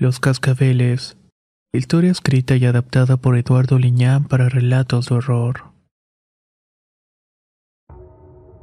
Los 0.00 0.18
cascabeles. 0.18 1.18
Historia 1.74 2.10
escrita 2.10 2.56
y 2.56 2.64
adaptada 2.64 3.18
por 3.18 3.36
Eduardo 3.36 3.78
Liñán 3.78 4.24
para 4.24 4.48
relatos 4.48 5.10
de 5.10 5.16
horror. 5.16 5.74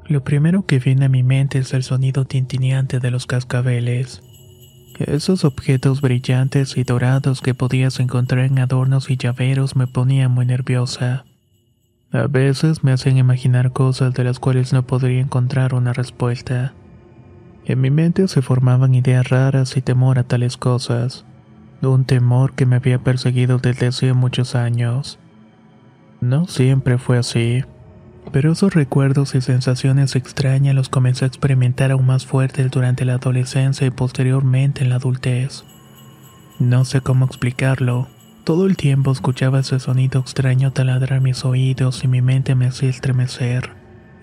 Lo 0.07 0.23
primero 0.23 0.65
que 0.65 0.79
viene 0.79 1.05
a 1.05 1.09
mi 1.09 1.21
mente 1.21 1.59
es 1.59 1.75
el 1.75 1.83
sonido 1.83 2.25
tintineante 2.25 2.99
de 2.99 3.11
los 3.11 3.27
cascabeles. 3.27 4.23
Esos 4.97 5.45
objetos 5.45 6.01
brillantes 6.01 6.75
y 6.75 6.83
dorados 6.83 7.41
que 7.41 7.53
podías 7.53 7.99
encontrar 7.99 8.45
en 8.45 8.57
adornos 8.57 9.11
y 9.11 9.17
llaveros 9.17 9.75
me 9.75 9.85
ponían 9.85 10.31
muy 10.31 10.47
nerviosa. 10.47 11.23
A 12.11 12.25
veces 12.25 12.83
me 12.83 12.93
hacen 12.93 13.19
imaginar 13.19 13.73
cosas 13.73 14.15
de 14.15 14.23
las 14.23 14.39
cuales 14.39 14.73
no 14.73 14.87
podría 14.87 15.19
encontrar 15.19 15.75
una 15.75 15.93
respuesta. 15.93 16.73
En 17.67 17.81
mi 17.81 17.91
mente 17.91 18.29
se 18.29 18.41
formaban 18.41 18.95
ideas 18.95 19.27
raras 19.29 19.75
y 19.75 19.81
temor 19.81 20.19
a 20.19 20.23
tales 20.23 20.55
cosas, 20.55 21.25
un 21.81 22.05
temor 22.05 22.53
que 22.53 22.65
me 22.65 22.77
había 22.77 22.99
perseguido 22.99 23.59
desde 23.59 23.87
hace 23.87 24.13
muchos 24.13 24.55
años. 24.55 25.19
No 26.19 26.47
siempre 26.47 26.97
fue 26.97 27.17
así, 27.17 27.63
pero 28.31 28.51
esos 28.51 28.73
recuerdos 28.73 29.35
y 29.35 29.41
sensaciones 29.41 30.15
extrañas 30.15 30.75
los 30.75 30.89
comencé 30.89 31.25
a 31.25 31.27
experimentar 31.27 31.91
aún 31.91 32.07
más 32.07 32.25
fuertes 32.25 32.69
durante 32.71 33.05
la 33.05 33.15
adolescencia 33.15 33.85
y 33.85 33.91
posteriormente 33.91 34.83
en 34.83 34.89
la 34.89 34.95
adultez. 34.95 35.63
No 36.59 36.85
sé 36.85 37.01
cómo 37.01 37.25
explicarlo. 37.25 38.07
Todo 38.43 38.65
el 38.65 38.77
tiempo 38.77 39.11
escuchaba 39.11 39.59
ese 39.59 39.79
sonido 39.79 40.21
extraño 40.21 40.71
taladrar 40.71 41.21
mis 41.21 41.45
oídos 41.45 42.03
y 42.03 42.07
mi 42.07 42.21
mente 42.21 42.55
me 42.55 42.65
hacía 42.65 42.89
estremecer 42.89 43.71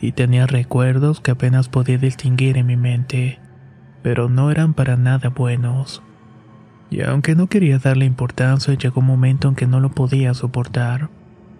y 0.00 0.12
tenía 0.12 0.46
recuerdos 0.46 1.20
que 1.20 1.30
apenas 1.30 1.68
podía 1.68 1.98
distinguir 1.98 2.58
en 2.58 2.66
mi 2.66 2.76
mente, 2.76 3.38
pero 4.02 4.28
no 4.28 4.50
eran 4.50 4.74
para 4.74 4.96
nada 4.96 5.28
buenos. 5.28 6.02
Y 6.90 7.02
aunque 7.02 7.34
no 7.34 7.48
quería 7.48 7.78
darle 7.78 8.04
importancia, 8.04 8.74
llegó 8.74 9.00
un 9.00 9.06
momento 9.06 9.48
en 9.48 9.54
que 9.54 9.66
no 9.66 9.80
lo 9.80 9.90
podía 9.90 10.34
soportar, 10.34 11.08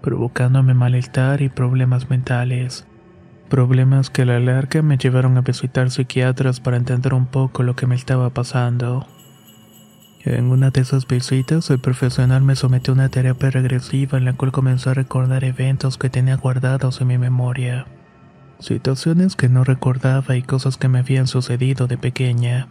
provocándome 0.01 0.75
malestar 0.75 1.43
y 1.43 1.49
problemas 1.49 2.11
mentales. 2.11 2.87
Problemas 3.49 4.11
que 4.11 4.23
a 4.23 4.27
la 4.27 4.41
larga 4.41 4.83
me 4.83 4.97
llevaron 4.97 5.37
a 5.37 5.43
visitar 5.43 5.91
psiquiatras 5.91 6.61
para 6.61 6.77
entender 6.77 7.15
un 7.15 7.27
poco 7.27 7.63
lo 7.63 7.77
que 7.77 7.87
me 7.87 7.95
estaba 7.95 8.31
pasando. 8.31 9.07
En 10.25 10.47
una 10.47 10.71
de 10.71 10.81
esas 10.81 11.07
visitas, 11.07 11.69
el 11.71 11.81
profesional 11.81 12.43
me 12.43 12.57
sometió 12.57 12.93
a 12.93 12.97
una 12.97 13.09
terapia 13.11 13.51
regresiva 13.51 14.17
en 14.17 14.25
la 14.25 14.33
cual 14.33 14.53
comenzó 14.53 14.91
a 14.91 14.95
recordar 14.95 15.45
eventos 15.45 15.99
que 15.99 16.09
tenía 16.09 16.37
guardados 16.37 17.01
en 17.01 17.09
mi 17.09 17.19
memoria 17.19 17.87
situaciones 18.59 19.37
que 19.37 19.49
no 19.49 19.65
recordaba 19.65 20.37
y 20.37 20.43
cosas 20.43 20.77
que 20.77 20.89
me 20.89 21.01
habían 21.01 21.27
sucedido 21.27 21.87
de 21.87 21.99
pequeña, 21.99 22.69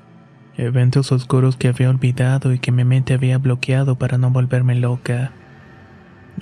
eventos 0.57 1.11
oscuros 1.11 1.57
que 1.57 1.67
había 1.67 1.89
olvidado 1.89 2.53
y 2.53 2.59
que 2.59 2.71
mi 2.71 2.83
mente 2.83 3.13
había 3.13 3.37
bloqueado 3.37 3.95
para 3.95 4.17
no 4.17 4.31
volverme 4.31 4.75
loca. 4.75 5.31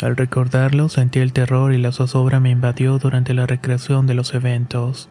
Al 0.01 0.15
recordarlo 0.15 0.89
sentí 0.89 1.19
el 1.19 1.33
terror 1.33 1.73
y 1.73 1.77
la 1.77 1.91
zozobra 1.91 2.39
me 2.39 2.49
invadió 2.49 2.97
durante 2.97 3.33
la 3.33 3.45
recreación 3.45 4.07
de 4.07 4.13
los 4.13 4.33
eventos. 4.33 5.09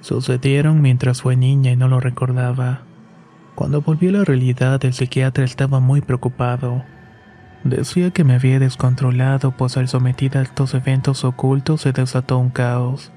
Sucedieron 0.00 0.80
mientras 0.80 1.22
fue 1.22 1.36
niña 1.36 1.72
y 1.72 1.76
no 1.76 1.88
lo 1.88 2.00
recordaba. 2.00 2.82
Cuando 3.54 3.82
volví 3.82 4.08
a 4.08 4.12
la 4.12 4.24
realidad 4.24 4.84
el 4.84 4.94
psiquiatra 4.94 5.44
estaba 5.44 5.80
muy 5.80 6.00
preocupado. 6.00 6.84
Decía 7.64 8.10
que 8.10 8.24
me 8.24 8.34
había 8.34 8.58
descontrolado 8.58 9.50
pues 9.50 9.76
al 9.76 9.88
sometida 9.88 10.40
a 10.40 10.42
estos 10.44 10.74
eventos 10.74 11.24
ocultos 11.24 11.82
se 11.82 11.92
desató 11.92 12.38
un 12.38 12.50
caos 12.50 13.12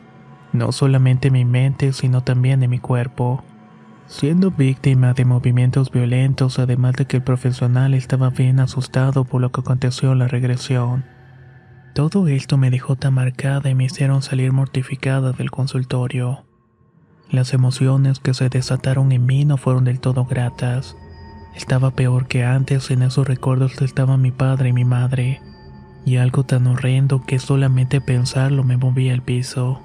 no 0.54 0.72
solamente 0.72 1.28
en 1.28 1.34
mi 1.34 1.46
mente, 1.46 1.92
sino 1.94 2.22
también 2.22 2.64
en 2.64 2.70
mi 2.70 2.80
cuerpo. 2.80 3.44
Siendo 4.08 4.52
víctima 4.52 5.14
de 5.14 5.25
movimientos 5.25 5.90
violentos, 5.90 6.59
además 6.59 6.94
de 6.96 7.06
que 7.06 7.18
el 7.18 7.24
profesional 7.24 7.94
estaba 7.94 8.30
bien 8.30 8.59
asustado 8.59 9.24
por 9.24 9.41
lo 9.41 9.52
que 9.52 9.62
aconteció 9.62 10.12
en 10.12 10.19
la 10.19 10.28
regresión. 10.28 11.06
Todo 11.94 12.28
esto 12.28 12.58
me 12.58 12.69
dejó 12.69 12.96
tan 12.96 13.13
marcada 13.13 13.69
y 13.69 13.75
me 13.75 13.86
hicieron 13.86 14.22
salir 14.22 14.52
mortificada 14.52 15.31
del 15.31 15.52
consultorio. 15.52 16.44
Las 17.30 17.53
emociones 17.53 18.19
que 18.19 18.34
se 18.34 18.50
desataron 18.50 19.12
en 19.12 19.25
mí 19.25 19.46
no 19.46 19.58
fueron 19.58 19.86
del 19.86 20.00
todo 20.00 20.25
gratas. 20.25 20.97
Estaba 21.56 21.92
peor 21.92 22.28
que 22.28 22.44
antes, 22.44 22.92
en 22.92 23.03
esos 23.03 23.28
recuerdos 23.28 23.81
estaban 23.81 24.22
mi 24.22 24.31
padre 24.31 24.69
y 24.69 24.74
mi 24.74 24.86
madre, 24.86 25.42
y 26.06 26.18
algo 26.18 26.44
tan 26.44 26.68
horrendo 26.68 27.24
que 27.25 27.40
solamente 27.40 28.02
pensarlo 28.02 28.63
me 28.63 28.78
movía 28.78 29.13
al 29.13 29.22
piso. 29.22 29.81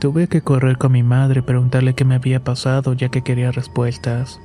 Tuve 0.00 0.28
que 0.28 0.40
correr 0.40 0.78
con 0.78 0.92
mi 0.92 1.02
madre 1.02 1.40
y 1.40 1.42
preguntarle 1.42 1.94
qué 1.94 2.06
me 2.06 2.14
había 2.14 2.42
pasado 2.42 2.94
ya 2.94 3.10
que 3.10 3.20
quería 3.20 3.52
respuestas. 3.52 4.40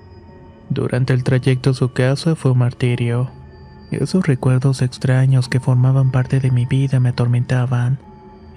Durante 0.69 1.13
el 1.13 1.23
trayecto 1.23 1.69
a 1.69 1.73
su 1.73 1.93
casa 1.93 2.35
fue 2.35 2.51
un 2.51 2.57
martirio. 2.57 3.31
Esos 3.89 4.27
recuerdos 4.27 4.81
extraños 4.81 5.47
que 5.47 5.61
formaban 5.61 6.11
parte 6.11 6.41
de 6.41 6.51
mi 6.51 6.65
vida 6.65 6.99
me 6.99 7.09
atormentaban, 7.09 7.99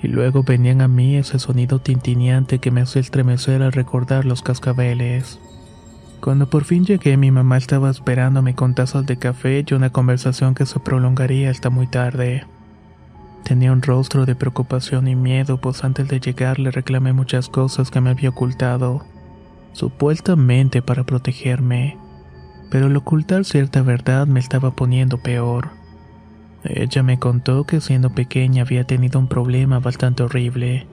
y 0.02 0.08
luego 0.08 0.42
venían 0.42 0.80
a 0.80 0.88
mí 0.88 1.14
ese 1.14 1.38
sonido 1.38 1.78
tintineante 1.78 2.58
que 2.58 2.72
me 2.72 2.80
hacía 2.80 3.00
estremecer 3.00 3.62
al 3.62 3.70
recordar 3.70 4.24
los 4.24 4.42
cascabeles. 4.42 5.38
Cuando 6.20 6.50
por 6.50 6.64
fin 6.64 6.84
llegué, 6.84 7.16
mi 7.16 7.30
mamá 7.30 7.58
estaba 7.58 7.90
esperándome 7.90 8.56
con 8.56 8.74
tazas 8.74 9.06
de 9.06 9.18
café 9.18 9.64
y 9.64 9.74
una 9.74 9.90
conversación 9.90 10.56
que 10.56 10.66
se 10.66 10.80
prolongaría 10.80 11.50
hasta 11.50 11.70
muy 11.70 11.86
tarde. 11.86 12.44
Tenía 13.48 13.72
un 13.72 13.80
rostro 13.80 14.26
de 14.26 14.34
preocupación 14.34 15.08
y 15.08 15.16
miedo, 15.16 15.58
pues 15.58 15.82
antes 15.82 16.06
de 16.06 16.20
llegar 16.20 16.58
le 16.58 16.70
reclamé 16.70 17.14
muchas 17.14 17.48
cosas 17.48 17.90
que 17.90 17.98
me 17.98 18.10
había 18.10 18.28
ocultado, 18.28 19.06
supuestamente 19.72 20.82
para 20.82 21.04
protegerme, 21.04 21.96
pero 22.70 22.88
el 22.88 22.96
ocultar 22.96 23.46
cierta 23.46 23.80
verdad 23.80 24.26
me 24.26 24.38
estaba 24.38 24.72
poniendo 24.72 25.16
peor. 25.16 25.70
Ella 26.62 27.02
me 27.02 27.18
contó 27.18 27.64
que 27.64 27.80
siendo 27.80 28.10
pequeña 28.10 28.64
había 28.64 28.84
tenido 28.84 29.18
un 29.18 29.28
problema 29.28 29.78
bastante 29.78 30.24
horrible, 30.24 30.86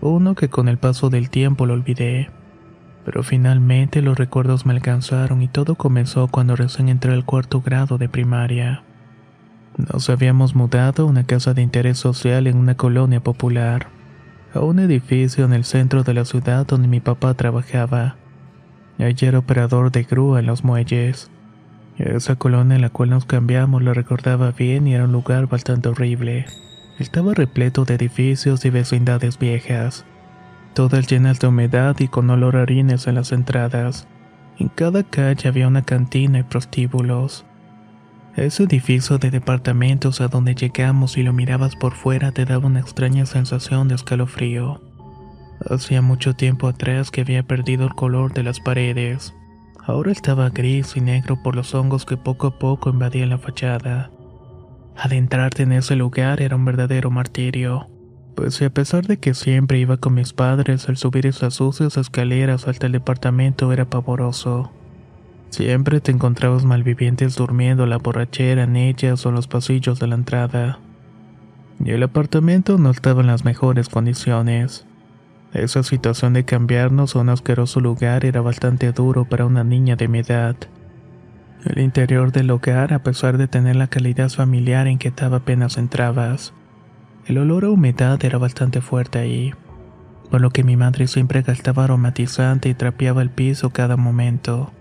uno 0.00 0.36
que 0.36 0.48
con 0.48 0.68
el 0.68 0.78
paso 0.78 1.10
del 1.10 1.28
tiempo 1.28 1.66
lo 1.66 1.74
olvidé. 1.74 2.30
Pero 3.04 3.24
finalmente 3.24 4.00
los 4.00 4.16
recuerdos 4.16 4.64
me 4.64 4.74
alcanzaron 4.74 5.42
y 5.42 5.48
todo 5.48 5.74
comenzó 5.74 6.28
cuando 6.28 6.54
recién 6.54 6.88
entré 6.88 7.12
al 7.12 7.24
cuarto 7.24 7.60
grado 7.60 7.98
de 7.98 8.08
primaria. 8.08 8.84
Nos 9.88 10.10
habíamos 10.10 10.54
mudado 10.54 11.04
a 11.04 11.06
una 11.06 11.24
casa 11.24 11.54
de 11.54 11.62
interés 11.62 11.98
social 11.98 12.46
en 12.46 12.58
una 12.58 12.76
colonia 12.76 13.20
popular, 13.20 13.86
a 14.52 14.60
un 14.60 14.78
edificio 14.78 15.44
en 15.44 15.54
el 15.54 15.64
centro 15.64 16.02
de 16.02 16.12
la 16.12 16.24
ciudad 16.24 16.66
donde 16.66 16.86
mi 16.86 17.00
papá 17.00 17.32
trabajaba. 17.34 18.16
Allí 18.98 19.26
era 19.26 19.38
operador 19.38 19.90
de 19.90 20.02
grúa 20.02 20.40
en 20.40 20.46
los 20.46 20.64
muelles. 20.64 21.30
Esa 21.96 22.36
colonia 22.36 22.76
en 22.76 22.82
la 22.82 22.90
cual 22.90 23.10
nos 23.10 23.24
cambiamos 23.24 23.82
la 23.82 23.94
recordaba 23.94 24.50
bien 24.52 24.86
y 24.86 24.94
era 24.94 25.04
un 25.04 25.12
lugar 25.12 25.46
bastante 25.46 25.88
horrible. 25.88 26.44
Estaba 26.98 27.32
repleto 27.32 27.86
de 27.86 27.94
edificios 27.94 28.64
y 28.66 28.70
vecindades 28.70 29.38
viejas, 29.38 30.04
todas 30.74 31.06
llenas 31.06 31.40
de 31.40 31.46
humedad 31.46 31.96
y 31.98 32.08
con 32.08 32.28
olor 32.28 32.56
a 32.56 32.62
harines 32.62 33.06
en 33.06 33.14
las 33.14 33.32
entradas. 33.32 34.06
En 34.58 34.68
cada 34.68 35.04
calle 35.04 35.48
había 35.48 35.68
una 35.68 35.82
cantina 35.82 36.40
y 36.40 36.42
prostíbulos. 36.42 37.46
Ese 38.36 38.62
edificio 38.62 39.18
de 39.18 39.30
departamentos 39.30 40.20
a 40.20 40.28
donde 40.28 40.54
llegamos 40.54 41.16
y 41.16 41.22
lo 41.22 41.32
mirabas 41.32 41.74
por 41.74 41.94
fuera 41.94 42.30
te 42.30 42.44
daba 42.44 42.66
una 42.66 42.80
extraña 42.80 43.26
sensación 43.26 43.88
de 43.88 43.96
escalofrío. 43.96 44.80
Hacía 45.68 46.00
mucho 46.00 46.34
tiempo 46.34 46.68
atrás 46.68 47.10
que 47.10 47.22
había 47.22 47.42
perdido 47.42 47.84
el 47.84 47.94
color 47.94 48.32
de 48.32 48.44
las 48.44 48.60
paredes. 48.60 49.34
Ahora 49.84 50.12
estaba 50.12 50.48
gris 50.48 50.96
y 50.96 51.00
negro 51.00 51.42
por 51.42 51.56
los 51.56 51.74
hongos 51.74 52.06
que 52.06 52.16
poco 52.16 52.46
a 52.46 52.58
poco 52.58 52.90
invadían 52.90 53.30
la 53.30 53.38
fachada. 53.38 54.10
Adentrarte 54.96 55.64
en 55.64 55.72
ese 55.72 55.96
lugar 55.96 56.40
era 56.40 56.56
un 56.56 56.64
verdadero 56.64 57.10
martirio. 57.10 57.88
Pues 58.36 58.62
a 58.62 58.70
pesar 58.70 59.06
de 59.06 59.18
que 59.18 59.34
siempre 59.34 59.78
iba 59.78 59.96
con 59.96 60.14
mis 60.14 60.32
padres, 60.32 60.88
al 60.88 60.96
subir 60.96 61.26
esas 61.26 61.54
sucias 61.54 61.96
escaleras 61.96 62.68
hasta 62.68 62.86
el 62.86 62.92
departamento 62.92 63.72
era 63.72 63.90
pavoroso. 63.90 64.70
Siempre 65.50 66.00
te 66.00 66.12
encontrabas 66.12 66.64
malvivientes 66.64 67.34
durmiendo 67.34 67.84
la 67.84 67.98
borrachera 67.98 68.62
en 68.62 68.76
ellas 68.76 69.26
o 69.26 69.30
en 69.30 69.34
los 69.34 69.48
pasillos 69.48 69.98
de 69.98 70.06
la 70.06 70.14
entrada. 70.14 70.78
Y 71.84 71.90
el 71.90 72.02
apartamento 72.04 72.78
no 72.78 72.90
estaba 72.90 73.20
en 73.20 73.26
las 73.26 73.44
mejores 73.44 73.88
condiciones. 73.88 74.86
Esa 75.52 75.82
situación 75.82 76.34
de 76.34 76.44
cambiarnos 76.44 77.16
a 77.16 77.18
un 77.18 77.30
asqueroso 77.30 77.80
lugar 77.80 78.24
era 78.24 78.40
bastante 78.40 78.92
duro 78.92 79.24
para 79.24 79.44
una 79.44 79.64
niña 79.64 79.96
de 79.96 80.06
mi 80.06 80.20
edad. 80.20 80.54
El 81.64 81.80
interior 81.80 82.30
del 82.30 82.50
hogar, 82.52 82.92
a 82.94 83.02
pesar 83.02 83.36
de 83.36 83.48
tener 83.48 83.74
la 83.74 83.88
calidad 83.88 84.30
familiar, 84.30 84.86
inquietaba 84.86 85.38
apenas 85.38 85.78
entrabas. 85.78 86.52
El 87.26 87.38
olor 87.38 87.64
a 87.64 87.70
humedad 87.70 88.24
era 88.24 88.38
bastante 88.38 88.80
fuerte 88.80 89.18
ahí, 89.18 89.52
por 90.30 90.40
lo 90.40 90.50
que 90.50 90.62
mi 90.62 90.76
madre 90.76 91.08
siempre 91.08 91.42
gastaba 91.42 91.84
aromatizante 91.84 92.68
y 92.68 92.74
trapeaba 92.74 93.20
el 93.20 93.30
piso 93.30 93.70
cada 93.70 93.96
momento. 93.96 94.72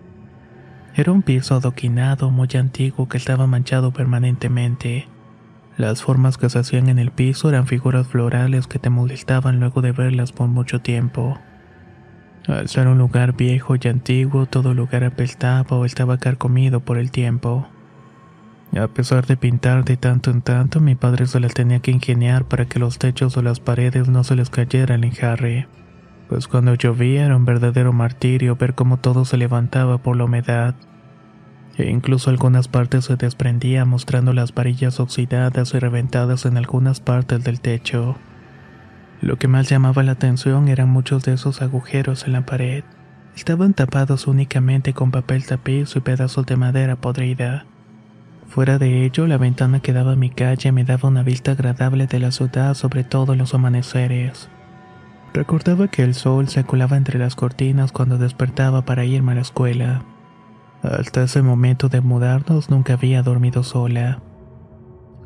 Era 0.96 1.12
un 1.12 1.22
piso 1.22 1.56
adoquinado 1.56 2.30
muy 2.32 2.50
antiguo 2.56 3.08
que 3.08 3.18
estaba 3.18 3.48
manchado 3.48 3.92
permanentemente. 3.92 5.08
Las 5.78 6.02
formas 6.02 6.38
que 6.38 6.50
se 6.50 6.60
hacían 6.60 6.90
en 6.90 7.00
el 7.00 7.12
piso 7.12 7.48
eran 7.48 7.68
figuras 7.68 8.08
florales 8.08 8.68
que 8.68 8.80
te 8.80 8.90
molestaban 8.90 9.60
luego 9.60 9.82
de 9.82 9.94
verlas 9.94 10.32
por 10.32 10.48
mucho 10.48 10.82
tiempo. 10.82 11.40
Al 12.48 12.68
ser 12.68 12.88
un 12.88 12.98
lugar 12.98 13.36
viejo 13.38 13.76
y 13.80 13.88
antiguo, 13.88 14.46
todo 14.46 14.74
lugar 14.74 15.04
apestaba 15.04 15.78
o 15.78 15.86
estaba 15.86 16.18
carcomido 16.18 16.80
por 16.80 16.98
el 16.98 17.12
tiempo. 17.12 17.68
A 18.78 18.88
pesar 18.88 19.26
de 19.26 19.38
pintar 19.38 19.86
de 19.86 19.98
tanto 19.98 20.32
en 20.32 20.42
tanto, 20.42 20.80
mi 20.80 20.96
padre 20.96 21.28
se 21.28 21.40
las 21.40 21.54
tenía 21.54 21.80
que 21.80 21.92
ingeniar 21.92 22.46
para 22.46 22.66
que 22.66 22.80
los 22.80 23.00
techos 23.00 23.38
o 23.38 23.42
las 23.42 23.60
paredes 23.60 24.10
no 24.10 24.24
se 24.24 24.36
les 24.36 24.50
cayeran 24.50 25.04
en 25.04 25.12
jarre. 25.12 25.68
Pues 26.30 26.48
cuando 26.48 26.76
llovía 26.76 27.26
era 27.26 27.36
un 27.36 27.44
verdadero 27.44 27.92
martirio 27.92 28.56
ver 28.56 28.76
cómo 28.76 28.98
todo 28.98 29.26
se 29.26 29.36
levantaba 29.36 29.98
por 29.98 30.16
la 30.16 30.26
humedad. 30.26 30.76
E 31.76 31.90
incluso 31.90 32.30
algunas 32.30 32.68
partes 32.68 33.06
se 33.06 33.16
desprendían 33.16 33.90
mostrando 33.90 34.32
las 34.34 34.54
varillas 34.54 35.00
oxidadas 35.00 35.74
y 35.74 35.80
reventadas 35.80 36.46
en 36.46 36.58
algunas 36.58 37.00
partes 37.00 37.44
del 37.44 37.62
techo. 37.62 38.16
Lo 39.22 39.38
que 39.38 39.48
más 39.48 39.70
llamaba 39.70 40.04
la 40.04 40.12
atención 40.12 40.68
eran 40.68 40.90
muchos 40.90 41.24
de 41.24 41.34
esos 41.34 41.64
agujeros 41.64 42.28
en 42.28 42.34
la 42.34 42.46
pared. 42.46 42.84
Estaban 43.36 43.74
tapados 43.74 44.28
únicamente 44.28 44.94
con 44.94 45.10
papel 45.10 45.46
tapiz 45.48 45.96
y 45.96 46.00
pedazos 46.00 46.46
de 46.46 46.58
madera 46.58 46.96
podrida. 46.96 47.66
Fuera 48.48 48.78
de 48.78 49.04
ello, 49.06 49.26
la 49.26 49.38
ventana 49.38 49.80
que 49.80 49.94
daba 49.94 50.14
a 50.14 50.16
mi 50.16 50.30
calle 50.30 50.72
me 50.72 50.84
daba 50.84 51.10
una 51.10 51.24
vista 51.24 51.54
agradable 51.54 52.06
de 52.06 52.20
la 52.20 52.32
ciudad, 52.32 52.76
sobre 52.76 53.04
todo 53.04 53.34
en 53.34 53.40
los 53.40 53.54
amaneceres. 53.54 54.50
Recordaba 55.34 55.88
que 55.88 56.04
el 56.04 56.16
sol 56.16 56.48
se 56.50 56.64
colaba 56.64 56.98
entre 56.98 57.20
las 57.20 57.36
cortinas 57.36 57.92
cuando 57.92 58.18
despertaba 58.18 58.84
para 58.86 59.06
irme 59.06 59.34
a 59.34 59.36
la 59.36 59.42
escuela. 59.42 60.04
Hasta 60.82 61.24
ese 61.24 61.42
momento 61.42 61.90
de 61.90 62.02
mudarnos 62.02 62.70
nunca 62.70 62.94
había 62.94 63.22
dormido 63.22 63.64
sola. 63.64 64.22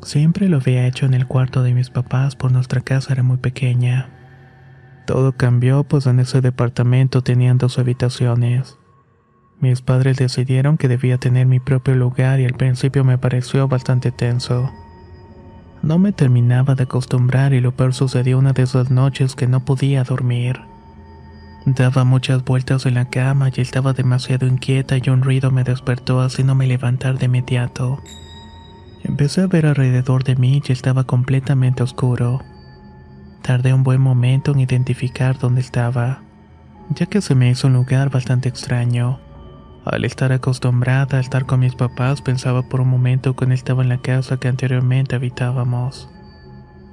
Siempre 0.02 0.48
lo 0.48 0.58
había 0.58 0.86
hecho 0.86 1.06
en 1.06 1.14
el 1.14 1.26
cuarto 1.26 1.62
de 1.62 1.72
mis 1.72 1.88
papás, 1.88 2.36
por 2.36 2.52
nuestra 2.52 2.82
casa 2.82 3.12
era 3.12 3.22
muy 3.22 3.38
pequeña. 3.38 4.10
Todo 5.06 5.32
cambió, 5.32 5.84
pues 5.84 6.06
en 6.06 6.20
ese 6.20 6.40
departamento 6.40 7.22
tenían 7.22 7.56
dos 7.56 7.78
habitaciones. 7.78 8.78
Mis 9.60 9.80
padres 9.80 10.16
decidieron 10.16 10.76
que 10.76 10.88
debía 10.88 11.16
tener 11.16 11.46
mi 11.46 11.60
propio 11.60 11.94
lugar 11.94 12.40
y 12.40 12.44
al 12.44 12.54
principio 12.54 13.04
me 13.04 13.16
pareció 13.16 13.68
bastante 13.68 14.10
tenso. 14.10 14.70
No 15.84 15.98
me 15.98 16.12
terminaba 16.12 16.74
de 16.74 16.84
acostumbrar 16.84 17.52
y 17.52 17.60
lo 17.60 17.72
peor 17.76 17.92
sucedió 17.92 18.38
una 18.38 18.54
de 18.54 18.62
esas 18.62 18.90
noches 18.90 19.34
que 19.34 19.46
no 19.46 19.66
podía 19.66 20.02
dormir. 20.02 20.62
Daba 21.66 22.04
muchas 22.04 22.42
vueltas 22.42 22.86
en 22.86 22.94
la 22.94 23.10
cama 23.10 23.50
y 23.54 23.60
estaba 23.60 23.92
demasiado 23.92 24.46
inquieta 24.46 24.96
y 24.96 25.10
un 25.10 25.20
ruido 25.20 25.50
me 25.50 25.62
despertó 25.62 26.22
haciéndome 26.22 26.66
levantar 26.66 27.18
de 27.18 27.26
inmediato. 27.26 28.02
Empecé 29.02 29.42
a 29.42 29.46
ver 29.46 29.66
alrededor 29.66 30.24
de 30.24 30.36
mí 30.36 30.62
y 30.66 30.72
estaba 30.72 31.04
completamente 31.04 31.82
oscuro. 31.82 32.40
Tardé 33.42 33.74
un 33.74 33.82
buen 33.82 34.00
momento 34.00 34.52
en 34.52 34.60
identificar 34.60 35.38
dónde 35.38 35.60
estaba, 35.60 36.22
ya 36.88 37.04
que 37.04 37.20
se 37.20 37.34
me 37.34 37.50
hizo 37.50 37.66
un 37.66 37.74
lugar 37.74 38.08
bastante 38.08 38.48
extraño. 38.48 39.20
Al 39.84 40.06
estar 40.06 40.32
acostumbrada 40.32 41.18
a 41.18 41.20
estar 41.20 41.44
con 41.44 41.60
mis 41.60 41.74
papás, 41.74 42.22
pensaba 42.22 42.62
por 42.62 42.80
un 42.80 42.88
momento 42.88 43.36
que 43.36 43.46
no 43.46 43.52
estaba 43.52 43.82
en 43.82 43.90
la 43.90 43.98
casa 43.98 44.38
que 44.38 44.48
anteriormente 44.48 45.14
habitábamos. 45.14 46.08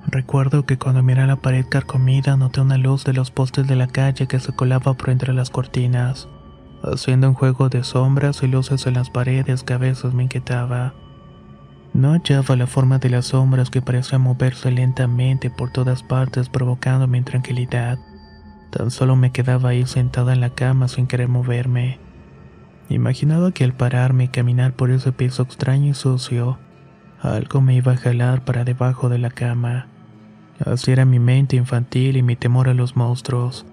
Recuerdo 0.08 0.66
que 0.66 0.78
cuando 0.78 1.02
miré 1.02 1.26
la 1.26 1.38
pared 1.38 1.66
carcomida 1.70 2.36
noté 2.36 2.60
una 2.60 2.78
luz 2.78 3.06
de 3.06 3.14
los 3.14 3.32
postes 3.32 3.66
de 3.68 3.78
la 3.78 3.88
calle 3.88 4.28
que 4.28 4.40
se 4.40 4.52
colaba 4.52 4.94
por 4.94 5.10
entre 5.10 5.34
las 5.34 5.50
cortinas, 5.50 6.28
haciendo 6.84 7.30
un 7.30 7.34
juego 7.34 7.70
de 7.70 7.84
sombras 7.86 8.44
y 8.44 8.48
luces 8.48 8.86
en 8.86 8.96
las 8.96 9.10
paredes 9.10 9.64
que 9.64 9.74
a 9.74 9.78
veces 9.78 10.14
me 10.14 10.24
inquietaba. 10.24 10.94
No 11.94 12.12
hallaba 12.12 12.58
la 12.58 12.68
forma 12.68 12.98
de 12.98 13.10
las 13.10 13.28
sombras 13.28 13.70
que 13.70 13.82
parecían 13.82 14.22
moverse 14.22 14.70
lentamente 14.70 15.50
por 15.50 15.72
todas 15.72 16.04
partes 16.04 16.50
provocando 16.50 17.08
mi 17.08 17.20
intranquilidad. 17.20 18.00
Tan 18.70 18.92
solo 18.92 19.16
me 19.16 19.32
quedaba 19.32 19.70
ahí 19.70 19.86
sentada 19.86 20.34
en 20.34 20.42
la 20.42 20.50
cama 20.50 20.90
sin 20.90 21.08
querer 21.08 21.30
moverme. 21.30 22.11
Imaginaba 22.90 23.52
que 23.52 23.64
al 23.64 23.74
pararme 23.74 24.26
y 24.26 24.28
caminar 24.28 24.74
por 24.74 24.92
ese 24.92 25.12
piso 25.12 25.44
extraño 25.44 25.90
y 25.90 25.94
sucio, 25.94 26.58
algo 27.22 27.62
me 27.62 27.76
iba 27.76 27.94
a 27.94 27.98
jalar 27.98 28.44
para 28.44 28.64
debajo 28.64 29.08
de 29.08 29.20
la 29.20 29.30
cama. 29.30 29.88
Así 30.66 30.92
era 30.92 31.06
mi 31.06 31.20
mente 31.20 31.56
infantil 31.56 32.18
y 32.18 32.24
mi 32.24 32.36
temor 32.36 32.70
a 32.70 32.74
los 32.74 32.96
monstruos, 32.96 33.66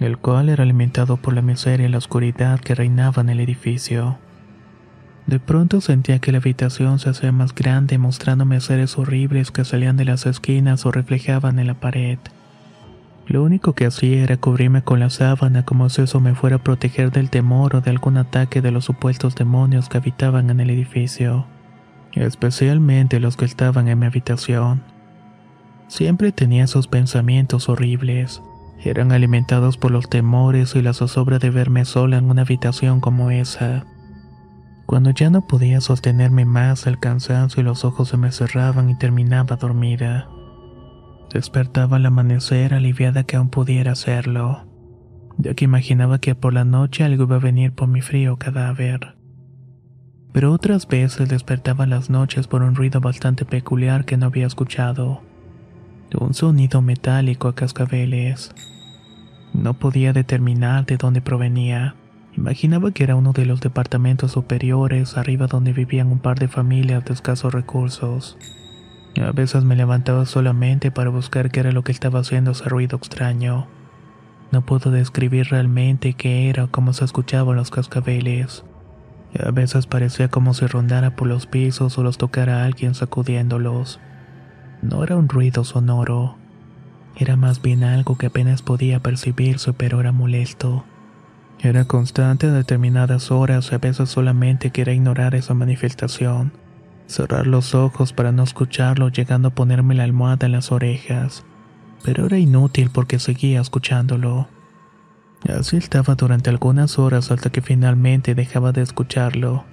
el 0.00 0.18
cual 0.18 0.48
era 0.48 0.62
alimentado 0.62 1.16
por 1.16 1.34
la 1.34 1.42
miseria 1.42 1.86
y 1.86 1.90
la 1.90 1.98
oscuridad 1.98 2.60
que 2.60 2.74
reinaba 2.74 3.22
en 3.22 3.30
el 3.30 3.40
edificio. 3.40 4.18
De 5.26 5.40
pronto 5.40 5.80
sentía 5.82 6.20
que 6.20 6.32
la 6.32 6.38
habitación 6.38 6.98
se 6.98 7.10
hacía 7.10 7.32
más 7.32 7.54
grande 7.54 7.98
mostrándome 7.98 8.60
seres 8.60 8.96
horribles 8.96 9.50
que 9.50 9.64
salían 9.64 9.98
de 9.98 10.06
las 10.06 10.24
esquinas 10.24 10.86
o 10.86 10.90
reflejaban 10.90 11.58
en 11.58 11.66
la 11.66 11.74
pared. 11.74 12.18
Lo 13.28 13.42
único 13.42 13.74
que 13.74 13.84
hacía 13.84 14.22
era 14.22 14.38
cubrirme 14.38 14.82
con 14.82 15.00
la 15.00 15.10
sábana 15.10 15.62
como 15.62 15.90
si 15.90 16.00
eso 16.00 16.18
me 16.18 16.34
fuera 16.34 16.56
a 16.56 16.62
proteger 16.62 17.12
del 17.12 17.28
temor 17.28 17.76
o 17.76 17.82
de 17.82 17.90
algún 17.90 18.16
ataque 18.16 18.62
de 18.62 18.70
los 18.70 18.86
supuestos 18.86 19.34
demonios 19.34 19.90
que 19.90 19.98
habitaban 19.98 20.48
en 20.48 20.60
el 20.60 20.70
edificio, 20.70 21.46
especialmente 22.14 23.20
los 23.20 23.36
que 23.36 23.44
estaban 23.44 23.86
en 23.88 23.98
mi 23.98 24.06
habitación. 24.06 24.82
Siempre 25.88 26.32
tenía 26.32 26.64
esos 26.64 26.88
pensamientos 26.88 27.68
horribles. 27.68 28.42
Eran 28.82 29.12
alimentados 29.12 29.76
por 29.76 29.90
los 29.90 30.08
temores 30.08 30.74
y 30.74 30.80
la 30.80 30.94
zozobra 30.94 31.38
de 31.38 31.50
verme 31.50 31.84
sola 31.84 32.16
en 32.16 32.30
una 32.30 32.42
habitación 32.42 33.00
como 33.00 33.30
esa. 33.30 33.84
Cuando 34.86 35.10
ya 35.10 35.28
no 35.28 35.46
podía 35.46 35.82
sostenerme 35.82 36.46
más, 36.46 36.86
el 36.86 36.98
cansancio 36.98 37.60
y 37.60 37.64
los 37.64 37.84
ojos 37.84 38.08
se 38.08 38.16
me 38.16 38.32
cerraban 38.32 38.88
y 38.88 38.94
terminaba 38.94 39.56
dormida. 39.56 40.28
Despertaba 41.32 41.96
al 41.98 42.06
amanecer 42.06 42.72
aliviada 42.72 43.24
que 43.24 43.36
aún 43.36 43.50
pudiera 43.50 43.92
hacerlo, 43.92 44.66
ya 45.36 45.54
que 45.54 45.66
imaginaba 45.66 46.20
que 46.20 46.34
por 46.34 46.54
la 46.54 46.64
noche 46.64 47.04
algo 47.04 47.24
iba 47.24 47.36
a 47.36 47.40
venir 47.40 47.72
por 47.72 47.88
mi 47.88 48.00
frío 48.00 48.38
cadáver. 48.38 49.16
Pero 50.32 50.52
otras 50.52 50.86
veces 50.86 51.28
despertaba 51.28 51.86
las 51.86 52.10
noches 52.10 52.46
por 52.46 52.62
un 52.62 52.74
ruido 52.74 53.00
bastante 53.00 53.44
peculiar 53.44 54.04
que 54.04 54.16
no 54.16 54.26
había 54.26 54.46
escuchado. 54.46 55.22
Un 56.18 56.32
sonido 56.32 56.80
metálico 56.80 57.48
a 57.48 57.54
cascabeles. 57.54 58.54
No 59.52 59.74
podía 59.74 60.12
determinar 60.12 60.86
de 60.86 60.96
dónde 60.96 61.20
provenía. 61.20 61.96
Imaginaba 62.36 62.92
que 62.92 63.04
era 63.04 63.16
uno 63.16 63.32
de 63.32 63.44
los 63.44 63.60
departamentos 63.60 64.32
superiores, 64.32 65.16
arriba 65.16 65.46
donde 65.46 65.72
vivían 65.72 66.10
un 66.10 66.20
par 66.20 66.38
de 66.38 66.48
familias 66.48 67.04
de 67.04 67.12
escasos 67.12 67.52
recursos. 67.52 68.38
A 69.20 69.32
veces 69.32 69.64
me 69.64 69.74
levantaba 69.74 70.26
solamente 70.26 70.92
para 70.92 71.10
buscar 71.10 71.50
qué 71.50 71.60
era 71.60 71.72
lo 71.72 71.82
que 71.82 71.90
estaba 71.90 72.20
haciendo 72.20 72.52
ese 72.52 72.68
ruido 72.68 72.96
extraño. 72.96 73.66
No 74.52 74.62
puedo 74.62 74.90
describir 74.90 75.48
realmente 75.50 76.14
qué 76.14 76.48
era 76.48 76.64
o 76.64 76.70
cómo 76.70 76.92
se 76.92 77.04
escuchaban 77.04 77.56
los 77.56 77.70
cascabeles. 77.70 78.64
A 79.38 79.50
veces 79.50 79.86
parecía 79.86 80.28
como 80.28 80.54
si 80.54 80.66
rondara 80.66 81.16
por 81.16 81.26
los 81.26 81.46
pisos 81.46 81.98
o 81.98 82.02
los 82.02 82.16
tocara 82.16 82.64
alguien 82.64 82.94
sacudiéndolos. 82.94 83.98
No 84.82 85.02
era 85.02 85.16
un 85.16 85.28
ruido 85.28 85.64
sonoro. 85.64 86.36
Era 87.16 87.36
más 87.36 87.60
bien 87.60 87.82
algo 87.82 88.16
que 88.16 88.26
apenas 88.26 88.62
podía 88.62 89.00
percibirse, 89.00 89.72
pero 89.72 90.00
era 90.00 90.12
molesto. 90.12 90.84
Era 91.60 91.86
constante 91.86 92.46
a 92.46 92.52
determinadas 92.52 93.32
horas 93.32 93.70
y 93.72 93.74
a 93.74 93.78
veces 93.78 94.08
solamente 94.08 94.70
quería 94.70 94.94
ignorar 94.94 95.34
esa 95.34 95.54
manifestación 95.54 96.52
cerrar 97.08 97.46
los 97.46 97.74
ojos 97.74 98.12
para 98.12 98.30
no 98.30 98.44
escucharlo 98.44 99.08
llegando 99.08 99.48
a 99.48 99.54
ponerme 99.54 99.94
la 99.94 100.04
almohada 100.04 100.46
en 100.46 100.52
las 100.52 100.70
orejas, 100.70 101.44
pero 102.04 102.26
era 102.26 102.38
inútil 102.38 102.90
porque 102.90 103.18
seguía 103.18 103.60
escuchándolo. 103.60 104.48
Así 105.48 105.76
estaba 105.76 106.14
durante 106.14 106.50
algunas 106.50 106.98
horas 106.98 107.30
hasta 107.30 107.50
que 107.50 107.62
finalmente 107.62 108.34
dejaba 108.34 108.72
de 108.72 108.82
escucharlo. 108.82 109.64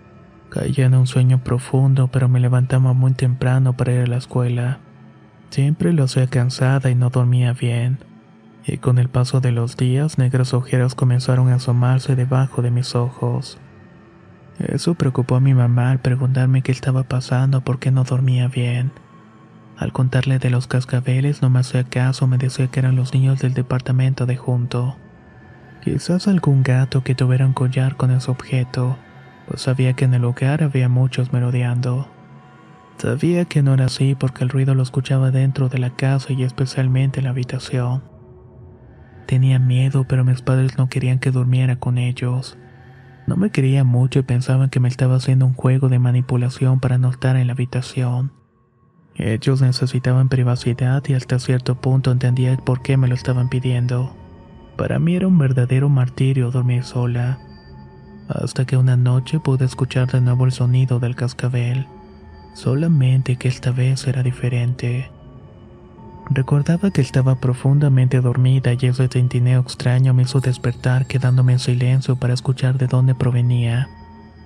Caía 0.50 0.86
en 0.86 0.96
un 0.96 1.08
sueño 1.08 1.44
profundo, 1.44 2.08
pero 2.08 2.30
me 2.30 2.40
levantaba 2.40 2.94
muy 2.94 3.14
temprano 3.14 3.76
para 3.76 3.94
ir 3.94 4.02
a 4.02 4.08
la 4.08 4.18
escuela. 4.18 4.80
Siempre 5.50 5.92
lo 5.92 6.04
hacía 6.04 6.28
cansada 6.28 6.90
y 6.90 6.96
no 6.96 7.10
dormía 7.10 7.54
bien. 7.54 8.00
Y 8.66 8.78
con 8.78 8.98
el 8.98 9.10
paso 9.10 9.42
de 9.42 9.52
los 9.52 9.76
días, 9.76 10.18
negras 10.18 10.54
ojeras 10.54 10.96
comenzaron 10.96 11.50
a 11.50 11.56
asomarse 11.56 12.16
debajo 12.16 12.62
de 12.62 12.72
mis 12.72 12.96
ojos. 12.96 13.58
Eso 14.60 14.96
preocupó 14.96 15.36
a 15.36 15.42
mi 15.42 15.54
mamá 15.54 15.92
al 15.92 16.00
preguntarme 16.00 16.62
qué 16.62 16.72
estaba 16.72 17.04
pasando 17.04 17.62
porque 17.62 17.92
no 17.92 18.04
dormía 18.04 18.48
bien. 18.48 18.92
Al 19.78 19.92
contarle 19.92 20.40
de 20.40 20.50
los 20.50 20.68
cascabeles 20.68 21.42
no 21.42 21.50
me 21.50 21.60
hacía 21.60 21.84
caso, 21.84 22.28
me 22.28 22.38
decía 22.38 22.68
que 22.68 22.80
eran 22.80 22.96
los 22.96 23.14
niños 23.14 23.40
del 23.40 23.54
departamento 23.54 24.26
de 24.26 24.38
junto. 24.38 24.96
Quizás 25.84 26.28
algún 26.28 26.64
gato 26.64 27.04
que 27.04 27.16
tuviera 27.16 27.46
un 27.46 27.54
collar 27.54 27.98
con 27.98 28.12
ese 28.12 28.32
objeto, 28.32 28.98
pues 29.48 29.62
sabía 29.62 29.94
que 29.94 30.06
en 30.06 30.14
el 30.14 30.24
hogar 30.24 30.64
había 30.64 30.88
muchos 30.88 31.34
merodeando. 31.34 32.10
Sabía 32.98 33.44
que 33.44 33.62
no 33.62 33.74
era 33.74 33.86
así 33.86 34.16
porque 34.16 34.46
el 34.46 34.50
ruido 34.50 34.74
lo 34.74 34.82
escuchaba 34.82 35.30
dentro 35.30 35.68
de 35.68 35.80
la 35.80 35.90
casa 35.90 36.32
y 36.32 36.44
especialmente 36.44 37.20
en 37.20 37.26
la 37.26 37.32
habitación. 37.32 38.04
Tenía 39.26 39.60
miedo, 39.60 40.06
pero 40.08 40.24
mis 40.24 40.42
padres 40.42 40.78
no 40.78 40.88
querían 40.88 41.20
que 41.20 41.32
durmiera 41.32 41.76
con 41.76 41.98
ellos. 41.98 42.58
No 43.28 43.36
me 43.36 43.50
quería 43.50 43.84
mucho 43.84 44.20
y 44.20 44.24
pensaban 44.24 44.70
que 44.70 44.80
me 44.80 44.88
estaba 44.88 45.16
haciendo 45.16 45.46
un 45.46 45.54
juego 45.54 45.90
de 45.90 46.00
manipulación 46.00 46.80
para 46.80 46.98
no 46.98 47.10
estar 47.10 47.36
en 47.36 47.48
la 47.48 47.54
habitación. 47.54 48.32
Ellos 49.16 49.62
necesitaban 49.62 50.30
privacidad 50.30 51.02
y 51.08 51.14
hasta 51.14 51.40
cierto 51.40 51.76
punto 51.76 52.12
entendía 52.12 52.56
por 52.58 52.82
qué 52.82 52.98
me 52.98 53.08
lo 53.08 53.16
estaban 53.16 53.50
pidiendo. 53.50 54.16
Para 54.78 55.00
mí 55.00 55.16
era 55.16 55.28
un 55.28 55.38
verdadero 55.38 55.90
martirio 55.90 56.52
dormir 56.52 56.84
sola. 56.84 57.40
Hasta 58.28 58.66
que 58.66 58.78
una 58.78 58.98
noche 58.98 59.40
pude 59.40 59.66
escuchar 59.66 60.12
de 60.12 60.20
nuevo 60.20 60.46
el 60.46 60.52
sonido 60.52 61.00
del 61.00 61.16
cascabel. 61.16 61.88
Solamente 62.54 63.38
que 63.38 63.48
esta 63.48 63.72
vez 63.72 64.06
era 64.08 64.22
diferente. 64.22 65.10
Recordaba 66.30 66.90
que 66.90 67.02
estaba 67.02 67.36
profundamente 67.36 68.20
dormida 68.20 68.74
y 68.74 68.88
ese 68.88 69.08
tintineo 69.08 69.62
extraño 69.62 70.14
me 70.14 70.24
hizo 70.24 70.40
despertar 70.40 71.06
quedándome 71.06 71.54
en 71.54 71.60
silencio 71.60 72.16
para 72.16 72.34
escuchar 72.34 72.78
de 72.78 72.88
dónde 72.88 73.14
provenía. 73.14 73.90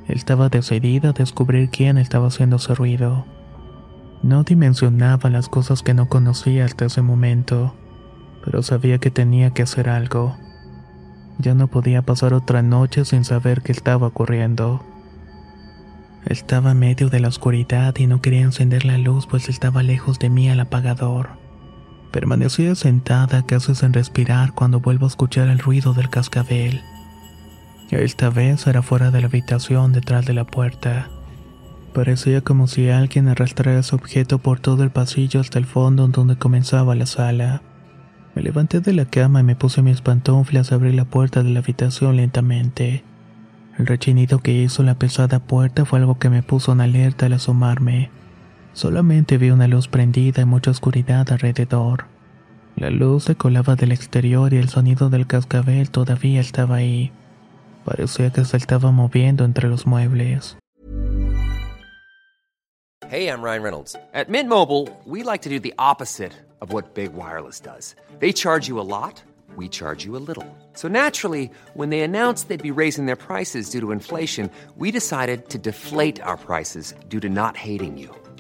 Estaba 0.07 0.49
decidida 0.49 1.09
a 1.09 1.13
descubrir 1.13 1.69
quién 1.69 1.97
estaba 1.97 2.27
haciendo 2.27 2.57
ese 2.57 2.75
ruido. 2.75 3.25
No 4.23 4.43
dimensionaba 4.43 5.29
las 5.29 5.47
cosas 5.47 5.81
que 5.81 5.93
no 5.93 6.09
conocía 6.09 6.65
hasta 6.65 6.85
ese 6.85 7.01
momento, 7.01 7.73
pero 8.43 8.61
sabía 8.61 8.97
que 8.97 9.11
tenía 9.11 9.51
que 9.51 9.63
hacer 9.63 9.87
algo. 9.87 10.35
Ya 11.37 11.53
no 11.53 11.67
podía 11.67 12.01
pasar 12.01 12.33
otra 12.33 12.61
noche 12.61 13.05
sin 13.05 13.23
saber 13.23 13.61
qué 13.61 13.71
estaba 13.71 14.07
ocurriendo. 14.07 14.83
Estaba 16.25 16.71
en 16.71 16.79
medio 16.79 17.09
de 17.09 17.21
la 17.21 17.29
oscuridad 17.29 17.95
y 17.97 18.07
no 18.07 18.21
quería 18.21 18.41
encender 18.41 18.83
la 18.83 18.97
luz 18.97 19.25
pues 19.25 19.47
estaba 19.47 19.81
lejos 19.81 20.19
de 20.19 20.29
mí 20.29 20.49
al 20.49 20.59
apagador. 20.59 21.38
Permanecía 22.11 22.73
sentada 22.75 23.45
casi 23.45 23.75
sin 23.75 23.93
respirar 23.93 24.53
cuando 24.53 24.79
vuelvo 24.79 25.05
a 25.05 25.09
escuchar 25.09 25.47
el 25.49 25.59
ruido 25.59 25.93
del 25.93 26.09
cascabel. 26.09 26.81
Esta 27.91 28.29
vez 28.29 28.65
era 28.67 28.81
fuera 28.81 29.11
de 29.11 29.21
la 29.21 29.27
habitación 29.27 29.93
detrás 29.93 30.25
de 30.25 30.33
la 30.33 30.45
puerta. 30.45 31.09
Parecía 31.93 32.41
como 32.41 32.67
si 32.67 32.89
alguien 32.89 33.27
arrastrara 33.27 33.79
ese 33.79 33.95
objeto 33.95 34.39
por 34.39 34.59
todo 34.59 34.83
el 34.83 34.91
pasillo 34.91 35.39
hasta 35.39 35.59
el 35.59 35.65
fondo 35.65 36.07
donde 36.07 36.37
comenzaba 36.37 36.95
la 36.95 37.05
sala. 37.05 37.61
Me 38.35 38.43
levanté 38.43 38.79
de 38.79 38.93
la 38.93 39.05
cama 39.05 39.39
y 39.41 39.43
me 39.43 39.55
puse 39.55 39.81
mis 39.81 40.01
pantuflas 40.01 40.71
a 40.71 40.75
abrir 40.75 40.93
la 40.93 41.05
puerta 41.05 41.43
de 41.43 41.49
la 41.49 41.59
habitación 41.59 42.15
lentamente. 42.15 43.03
El 43.77 43.87
rechinido 43.87 44.39
que 44.39 44.51
hizo 44.51 44.83
la 44.83 44.95
pesada 44.95 45.39
puerta 45.39 45.85
fue 45.85 45.99
algo 45.99 46.19
que 46.19 46.29
me 46.29 46.43
puso 46.43 46.71
en 46.71 46.81
alerta 46.81 47.25
al 47.25 47.33
asomarme. 47.33 48.11
Solamente 48.79 49.37
vi 49.37 49.51
una 49.51 49.67
luz 49.67 49.89
prendida 49.89 50.41
y 50.41 50.45
mucha 50.45 50.71
oscuridad 50.71 51.29
alrededor. 51.33 52.05
La 52.77 52.89
luz 52.89 53.25
se 53.25 53.35
colaba 53.35 53.75
del 53.75 53.91
exterior 53.91 54.53
y 54.53 54.57
el 54.57 54.69
sonido 54.69 55.09
del 55.09 55.27
cascabel 55.27 55.89
todavía 55.89 56.39
estaba 56.39 56.75
ahí. 56.77 57.11
Parecía 57.83 58.31
que 58.31 58.45
se 58.45 58.55
estaba 58.55 58.91
moviendo 58.91 59.43
entre 59.43 59.67
los 59.67 59.85
muebles. 59.85 60.55
Hey, 63.09 63.27
I'm 63.27 63.41
Ryan 63.41 63.63
Reynolds. 63.63 63.97
At 64.13 64.29
Mint 64.29 64.47
Mobile, 64.47 64.87
we 65.05 65.23
like 65.23 65.41
to 65.41 65.49
do 65.49 65.59
the 65.59 65.73
opposite 65.77 66.31
of 66.61 66.71
what 66.71 66.93
Big 66.93 67.11
Wireless 67.13 67.59
does. 67.59 67.97
They 68.21 68.31
charge 68.31 68.69
you 68.69 68.79
a 68.79 68.87
lot, 68.87 69.21
we 69.57 69.67
charge 69.67 70.05
you 70.05 70.15
a 70.15 70.23
little. 70.25 70.45
So 70.73 70.87
naturally, 70.87 71.51
when 71.73 71.89
they 71.89 71.99
announced 71.99 72.47
they'd 72.47 72.63
be 72.63 72.71
raising 72.71 73.07
their 73.07 73.17
prices 73.17 73.69
due 73.71 73.81
to 73.81 73.91
inflation, 73.91 74.49
we 74.77 74.89
decided 74.89 75.49
to 75.49 75.57
deflate 75.57 76.21
our 76.21 76.37
prices 76.37 76.95
due 77.09 77.19
to 77.19 77.27
not 77.27 77.57
hating 77.57 77.97
you. 77.97 78.15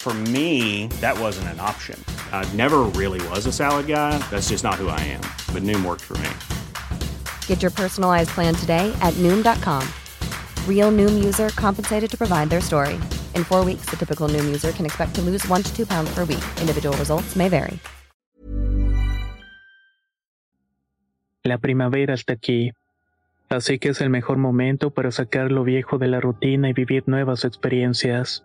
For 0.00 0.14
me, 0.14 0.86
that 1.02 1.18
wasn't 1.18 1.48
an 1.48 1.60
option. 1.60 2.02
I 2.32 2.48
never 2.54 2.88
really 2.96 3.20
was 3.28 3.44
a 3.46 3.52
salad 3.52 3.86
guy. 3.86 4.16
That's 4.30 4.48
just 4.48 4.64
not 4.64 4.76
who 4.76 4.88
I 4.88 5.00
am. 5.00 5.20
But 5.52 5.62
Noom 5.64 5.84
worked 5.84 6.02
for 6.02 6.16
me. 6.18 6.30
Get 7.46 7.60
your 7.60 7.70
personalized 7.72 8.30
plan 8.30 8.54
today 8.54 8.90
at 9.02 9.12
Noom.com. 9.14 9.86
Real 10.66 10.90
Noom 10.90 11.22
user 11.22 11.50
compensated 11.50 12.10
to 12.10 12.16
provide 12.16 12.48
their 12.48 12.62
story. 12.62 12.94
In 13.34 13.44
four 13.44 13.64
weeks, 13.64 13.86
the 13.90 13.96
typical 13.96 14.28
Noom 14.28 14.46
user 14.46 14.72
can 14.72 14.86
expect 14.86 15.14
to 15.16 15.20
lose 15.20 15.46
one 15.46 15.62
to 15.62 15.76
two 15.76 15.84
pounds 15.84 16.10
per 16.14 16.24
week. 16.24 16.44
Individual 16.62 16.96
results 16.96 17.36
may 17.36 17.48
vary. 17.50 17.78
La 21.44 21.56
primavera 21.58 22.14
está 22.14 22.34
aquí, 22.34 22.72
así 23.48 23.78
que 23.78 23.90
es 23.90 24.00
el 24.00 24.10
mejor 24.10 24.36
momento 24.36 24.90
para 24.90 25.10
sacar 25.10 25.50
lo 25.50 25.64
viejo 25.64 25.96
de 25.96 26.08
la 26.08 26.20
rutina 26.20 26.68
y 26.68 26.72
vivir 26.74 27.04
nuevas 27.06 27.44
experiencias, 27.44 28.44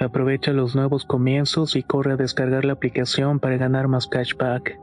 Aprovecha 0.00 0.52
los 0.52 0.76
nuevos 0.76 1.04
comienzos 1.04 1.74
y 1.74 1.82
corre 1.82 2.12
a 2.12 2.16
descargar 2.16 2.64
la 2.64 2.74
aplicación 2.74 3.40
para 3.40 3.56
ganar 3.56 3.88
más 3.88 4.06
cashback. 4.06 4.78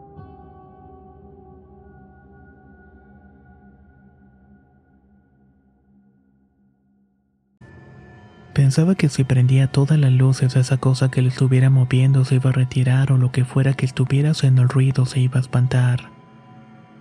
Pensaba 8.54 8.96
que 8.96 9.10
si 9.10 9.26
prendía 9.26 9.68
todas 9.68 10.00
las 10.00 10.14
luces 10.14 10.56
esa 10.56 10.78
cosa 10.78 11.12
que 11.12 11.22
le 11.22 11.28
estuviera 11.28 11.70
moviendo 11.70 12.24
se 12.24 12.36
iba 12.36 12.52
a 12.52 12.54
retirar 12.54 13.12
o 13.12 13.18
lo 13.18 13.32
que 13.32 13.44
fuera 13.44 13.74
que 13.74 13.86
estuviera 13.86 14.32
haciendo 14.32 14.62
el 14.62 14.70
ruido 14.70 15.06
se 15.06 15.20
iba 15.20 15.38
a 15.38 15.42
espantar. 15.42 16.10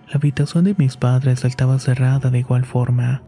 La 0.09 0.15
habitación 0.15 0.65
de 0.65 0.75
mis 0.77 0.97
padres 0.97 1.45
estaba 1.45 1.79
cerrada 1.79 2.29
de 2.29 2.39
igual 2.39 2.65
forma, 2.65 3.23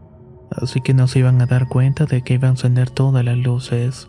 así 0.50 0.82
que 0.82 0.92
no 0.92 1.06
se 1.08 1.20
iban 1.20 1.40
a 1.40 1.46
dar 1.46 1.68
cuenta 1.68 2.04
de 2.04 2.22
que 2.22 2.34
iba 2.34 2.48
a 2.48 2.52
encender 2.52 2.90
todas 2.90 3.24
las 3.24 3.38
luces. 3.38 4.08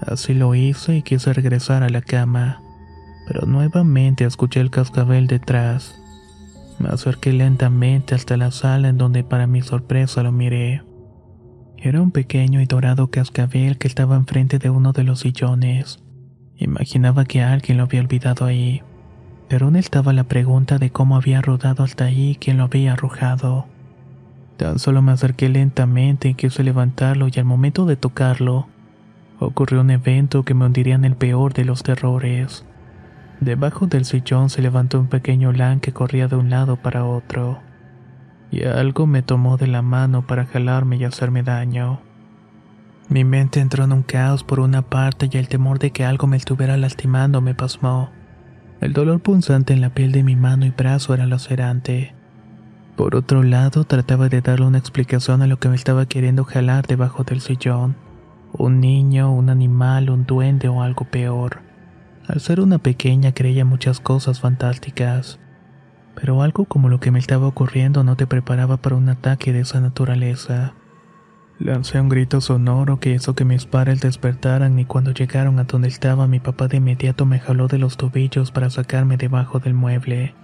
Así 0.00 0.34
lo 0.34 0.54
hice 0.54 0.96
y 0.96 1.02
quise 1.02 1.32
regresar 1.32 1.82
a 1.82 1.88
la 1.88 2.02
cama, 2.02 2.60
pero 3.26 3.46
nuevamente 3.46 4.24
escuché 4.24 4.60
el 4.60 4.70
cascabel 4.70 5.26
detrás. 5.26 5.98
Me 6.78 6.88
acerqué 6.88 7.32
lentamente 7.32 8.14
hasta 8.14 8.36
la 8.36 8.50
sala 8.50 8.88
en 8.88 8.98
donde 8.98 9.24
para 9.24 9.46
mi 9.46 9.62
sorpresa 9.62 10.22
lo 10.22 10.32
miré. 10.32 10.82
Era 11.78 12.02
un 12.02 12.10
pequeño 12.10 12.60
y 12.60 12.66
dorado 12.66 13.10
cascabel 13.10 13.78
que 13.78 13.88
estaba 13.88 14.16
enfrente 14.16 14.58
de 14.58 14.70
uno 14.70 14.92
de 14.92 15.04
los 15.04 15.20
sillones. 15.20 16.02
Imaginaba 16.58 17.24
que 17.24 17.42
alguien 17.42 17.78
lo 17.78 17.84
había 17.84 18.00
olvidado 18.00 18.44
ahí, 18.44 18.82
pero 19.48 19.66
aún 19.66 19.76
estaba 19.76 20.12
la 20.12 20.24
pregunta 20.24 20.78
de 20.78 20.90
cómo 20.90 21.16
había 21.16 21.40
rodado 21.40 21.84
hasta 21.84 22.04
ahí 22.06 22.30
y 22.30 22.36
quién 22.36 22.58
lo 22.58 22.64
había 22.64 22.94
arrojado. 22.94 23.66
Tan 24.56 24.78
solo 24.78 25.02
me 25.02 25.12
acerqué 25.12 25.48
lentamente 25.48 26.28
y 26.28 26.34
quise 26.34 26.64
levantarlo 26.64 27.28
y 27.28 27.38
al 27.38 27.44
momento 27.44 27.84
de 27.84 27.96
tocarlo, 27.96 28.68
ocurrió 29.38 29.80
un 29.80 29.90
evento 29.90 30.44
que 30.44 30.54
me 30.54 30.66
hundiría 30.66 30.94
en 30.94 31.04
el 31.04 31.16
peor 31.16 31.52
de 31.52 31.64
los 31.64 31.82
terrores. 31.82 32.64
Debajo 33.40 33.86
del 33.86 34.04
sillón 34.04 34.48
se 34.48 34.62
levantó 34.62 34.98
un 34.98 35.08
pequeño 35.08 35.52
lan 35.52 35.80
que 35.80 35.92
corría 35.92 36.26
de 36.28 36.36
un 36.36 36.48
lado 36.48 36.76
para 36.76 37.04
otro, 37.04 37.60
y 38.50 38.64
algo 38.64 39.06
me 39.06 39.22
tomó 39.22 39.56
de 39.56 39.66
la 39.66 39.82
mano 39.82 40.26
para 40.26 40.46
jalarme 40.46 40.96
y 40.96 41.04
hacerme 41.04 41.42
daño. 41.42 42.00
Mi 43.08 43.24
mente 43.24 43.60
entró 43.60 43.84
en 43.84 43.92
un 43.92 44.02
caos 44.02 44.42
por 44.42 44.58
una 44.58 44.82
parte 44.82 45.28
y 45.30 45.36
el 45.36 45.48
temor 45.48 45.78
de 45.78 45.90
que 45.90 46.04
algo 46.04 46.26
me 46.26 46.36
estuviera 46.36 46.76
lastimando 46.76 47.40
me 47.40 47.54
pasmó. 47.54 48.10
El 48.80 48.92
dolor 48.92 49.20
punzante 49.20 49.72
en 49.72 49.80
la 49.80 49.90
piel 49.90 50.12
de 50.12 50.22
mi 50.22 50.34
mano 50.34 50.66
y 50.66 50.70
brazo 50.70 51.14
era 51.14 51.26
lacerante. 51.26 52.14
Por 52.96 53.14
otro 53.14 53.42
lado, 53.42 53.84
trataba 53.84 54.28
de 54.28 54.40
darle 54.40 54.66
una 54.66 54.78
explicación 54.78 55.42
a 55.42 55.46
lo 55.46 55.58
que 55.58 55.68
me 55.68 55.76
estaba 55.76 56.06
queriendo 56.06 56.44
jalar 56.44 56.86
debajo 56.86 57.22
del 57.24 57.40
sillón. 57.40 58.05
Un 58.52 58.80
niño, 58.80 59.32
un 59.32 59.50
animal, 59.50 60.10
un 60.10 60.26
duende 60.26 60.68
o 60.68 60.82
algo 60.82 61.04
peor. 61.04 61.60
Al 62.28 62.40
ser 62.40 62.60
una 62.60 62.78
pequeña 62.78 63.32
creía 63.32 63.64
muchas 63.64 64.00
cosas 64.00 64.40
fantásticas, 64.40 65.38
pero 66.14 66.42
algo 66.42 66.64
como 66.64 66.88
lo 66.88 66.98
que 66.98 67.10
me 67.10 67.18
estaba 67.18 67.46
ocurriendo 67.46 68.02
no 68.02 68.16
te 68.16 68.26
preparaba 68.26 68.78
para 68.78 68.96
un 68.96 69.08
ataque 69.08 69.52
de 69.52 69.60
esa 69.60 69.80
naturaleza. 69.80 70.74
Lancé 71.58 72.00
un 72.00 72.10
grito 72.10 72.40
sonoro 72.40 73.00
que 73.00 73.12
hizo 73.14 73.34
que 73.34 73.46
mis 73.46 73.64
padres 73.64 74.00
despertaran 74.00 74.78
y 74.78 74.84
cuando 74.84 75.12
llegaron 75.12 75.58
a 75.58 75.64
donde 75.64 75.88
estaba 75.88 76.26
mi 76.26 76.38
papá 76.38 76.68
de 76.68 76.76
inmediato 76.76 77.24
me 77.24 77.38
jaló 77.38 77.66
de 77.66 77.78
los 77.78 77.96
tobillos 77.96 78.50
para 78.50 78.68
sacarme 78.68 79.16
debajo 79.16 79.58
del 79.58 79.72
mueble. 79.72 80.34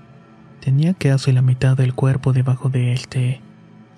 Tenía 0.60 0.94
casi 0.94 1.32
la 1.32 1.42
mitad 1.42 1.76
del 1.76 1.94
cuerpo 1.94 2.32
debajo 2.32 2.70
de 2.70 2.92
este. 2.92 3.40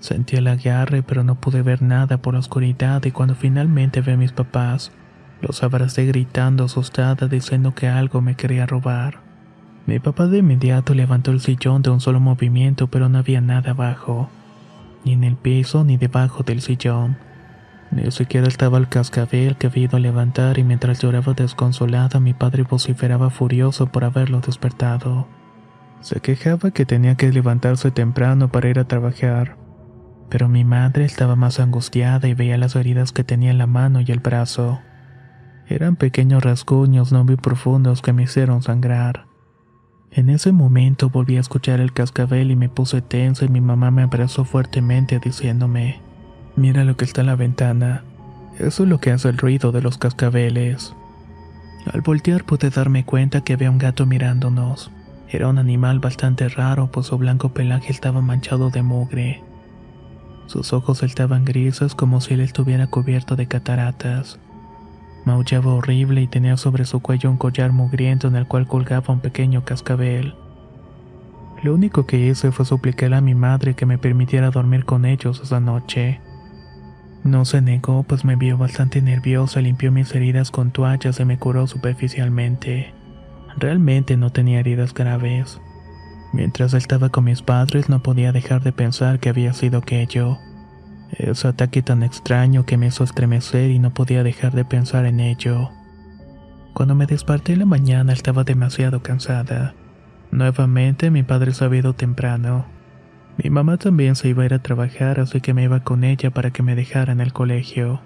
Sentí 0.05 0.37
el 0.37 0.49
agarre 0.49 1.03
pero 1.03 1.25
no 1.25 1.37
pude 1.37 1.63
ver 1.63 1.81
nada 1.81 2.19
por 2.19 2.35
la 2.35 2.41
oscuridad 2.41 3.03
y 3.07 3.11
cuando 3.11 3.35
finalmente 3.35 4.03
vi 4.03 4.13
a 4.13 4.17
mis 4.19 4.33
papás, 4.33 4.93
los 5.41 5.63
abracé 5.63 6.05
gritando 6.05 6.65
asustada 6.65 7.27
diciendo 7.27 7.75
que 7.75 7.89
algo 7.89 8.21
me 8.21 8.35
quería 8.35 8.67
robar. 8.67 9.21
Mi 9.87 10.01
papá 10.01 10.27
de 10.27 10.41
inmediato 10.41 10.93
levantó 10.93 11.31
el 11.31 11.41
sillón 11.41 11.81
de 11.81 11.89
un 11.89 12.01
solo 12.01 12.21
movimiento, 12.21 12.89
pero 12.89 13.09
no 13.09 13.17
había 13.17 13.41
nada 13.41 13.71
abajo, 13.71 14.29
ni 15.07 15.15
en 15.15 15.25
el 15.25 15.37
piso 15.37 15.85
ni 15.85 15.97
debajo 15.97 16.43
del 16.43 16.61
sillón. 16.61 17.17
Ni 17.91 18.11
siquiera 18.11 18.47
estaba 18.47 18.77
el 18.77 18.91
cascabel 18.91 19.57
que 19.57 19.69
había 19.69 19.85
ido 19.85 19.97
a 19.97 20.01
levantar 20.01 20.59
y 20.59 20.65
mientras 20.65 21.01
lloraba 21.01 21.33
desconsolada 21.33 22.21
mi 22.21 22.35
padre 22.35 22.65
vociferaba 22.65 23.31
furioso 23.31 23.87
por 23.87 24.05
haberlo 24.05 24.41
despertado. 24.41 25.27
Se 26.03 26.21
quejaba 26.21 26.73
que 26.73 26.85
tenía 26.85 27.15
que 27.15 27.33
levantarse 27.33 27.91
temprano 27.91 28.49
para 28.49 28.69
ir 28.69 28.79
a 28.79 28.85
trabajar, 28.85 29.64
pero 30.29 30.49
mi 30.49 30.65
madre 30.65 31.05
estaba 31.05 31.37
más 31.37 31.61
angustiada 31.61 32.29
y 32.29 32.35
veía 32.35 32.59
las 32.59 32.77
heridas 32.77 33.13
que 33.13 33.25
tenía 33.25 33.51
en 33.51 33.59
la 33.59 33.67
mano 33.67 34.01
y 34.01 34.11
el 34.11 34.21
brazo. 34.21 34.81
Eran 35.69 35.97
pequeños 35.97 36.43
rasguños 36.43 37.13
no 37.13 37.25
muy 37.25 37.37
profundos 37.37 38.03
que 38.03 38.13
me 38.13 38.25
hicieron 38.25 38.63
sangrar. 38.63 39.27
En 40.11 40.31
ese 40.31 40.53
momento 40.53 41.11
volví 41.11 41.37
a 41.37 41.41
escuchar 41.41 41.81
el 41.81 41.93
cascabel 41.93 42.51
y 42.51 42.57
me 42.57 42.69
puse 42.69 43.03
tensa 43.03 43.45
y 43.45 43.49
mi 43.49 43.61
mamá 43.61 43.91
me 43.91 44.03
abrazó 44.03 44.45
fuertemente 44.45 45.19
diciéndome, 45.19 46.01
mira 46.57 46.85
lo 46.85 46.97
que 46.97 47.05
está 47.05 47.23
en 47.23 47.27
la 47.29 47.37
ventana, 47.37 48.05
eso 48.59 48.85
es 48.85 48.89
lo 48.89 48.99
que 48.99 49.11
hace 49.11 49.29
el 49.29 49.39
ruido 49.39 49.73
de 49.73 49.83
los 49.83 49.99
cascabeles. 49.99 50.95
Al 51.93 52.01
voltear 52.01 52.45
pude 52.45 52.71
darme 52.71 53.05
cuenta 53.05 53.43
que 53.43 53.55
había 53.55 53.71
un 53.71 53.79
gato 53.79 54.07
mirándonos. 54.07 54.91
Era 55.29 55.49
un 55.49 55.59
animal 55.59 55.99
bastante 55.99 56.49
raro, 56.49 56.91
pues 56.91 57.07
su 57.07 57.19
blanco 57.19 57.49
pelaje 57.51 57.91
estaba 57.91 58.21
manchado 58.21 58.71
de 58.71 58.83
mugre. 58.83 59.43
Sus 60.47 60.73
ojos 60.73 61.03
estaban 61.03 61.45
grises 61.45 61.95
como 61.95 62.21
si 62.21 62.35
él 62.35 62.41
estuviera 62.41 62.87
cubierto 62.87 63.37
de 63.37 63.47
cataratas. 63.47 64.39
Maullaba 65.25 65.75
horrible 65.75 66.21
y 66.21 66.27
tenía 66.27 66.57
sobre 66.57 66.85
su 66.85 67.01
cuello 67.01 67.31
un 67.31 67.39
collar 67.39 67.73
mugriento 67.73 68.29
en 68.29 68.37
el 68.37 68.47
cual 68.47 68.67
colgaba 68.67 69.15
un 69.15 69.21
pequeño 69.21 69.65
cascabel. 69.65 70.35
Lo 71.63 71.75
único 71.75 72.07
que 72.07 72.19
hice 72.19 72.53
fue 72.53 72.67
suplicar 72.67 73.15
a 73.15 73.23
mi 73.23 73.35
madre 73.35 73.75
que 73.75 73.87
me 73.87 73.97
permitiera 73.97 74.51
dormir 74.51 74.85
con 74.85 75.07
ellos 75.07 75.41
esa 75.43 75.61
noche. 75.61 76.21
No 77.23 77.47
se 77.47 77.63
negó, 77.63 78.03
pues 78.03 78.27
me 78.27 78.37
vio 78.37 78.59
bastante 78.59 79.01
nerviosa, 79.01 79.63
limpió 79.63 79.91
mis 79.91 80.15
heridas 80.15 80.51
con 80.51 80.73
toallas 80.73 81.21
y 81.21 81.25
me 81.25 81.39
curó 81.39 81.67
superficialmente. 81.67 82.93
Realmente 83.57 84.19
no 84.19 84.31
tenía 84.31 84.61
heridas 84.61 84.93
graves. 84.93 85.59
Mientras 86.35 86.75
estaba 86.75 87.11
con 87.11 87.23
mis 87.23 87.43
padres 87.43 87.89
no 87.89 88.03
podía 88.03 88.33
dejar 88.33 88.61
de 88.61 88.73
pensar 88.73 89.21
que 89.21 89.29
había 89.29 89.53
sido 89.53 89.79
aquello. 89.79 90.39
Ese 91.13 91.47
ataque 91.47 91.81
tan 91.81 92.03
extraño 92.03 92.67
que 92.67 92.77
me 92.77 92.89
hizo 92.89 93.05
estremecer 93.05 93.71
y 93.71 93.79
no 93.79 93.95
podía 93.95 94.25
dejar 94.25 94.53
de 94.53 94.65
pensar 94.65 95.07
en 95.07 95.21
ello. 95.21 95.71
Cuando 96.73 96.97
me 96.97 97.07
desperté 97.07 97.57
la 97.57 97.67
mañana 97.67 98.13
estaba 98.13 98.43
demasiado 98.43 99.01
cansada. 99.01 99.75
Nuevamente 100.33 101.13
mi 101.13 101.23
padre 101.23 101.55
se 101.55 101.67
había 101.67 101.79
ido 101.79 101.93
temprano. 101.93 102.67
Mi 103.41 103.49
mamá 103.49 103.77
también 103.77 104.17
se 104.17 104.29
iba 104.29 104.43
a 104.43 104.47
ir 104.47 104.55
a 104.55 104.63
trabajar, 104.63 105.21
así 105.21 105.41
que 105.41 105.55
me 105.55 105.63
iba 105.63 105.85
con 105.85 106.03
ella 106.03 106.33
para 106.33 106.51
que 106.51 106.65
me 106.65 106.75
dejara 106.75 107.13
en 107.13 107.21
el 107.21 107.33
colegio. 107.33 108.01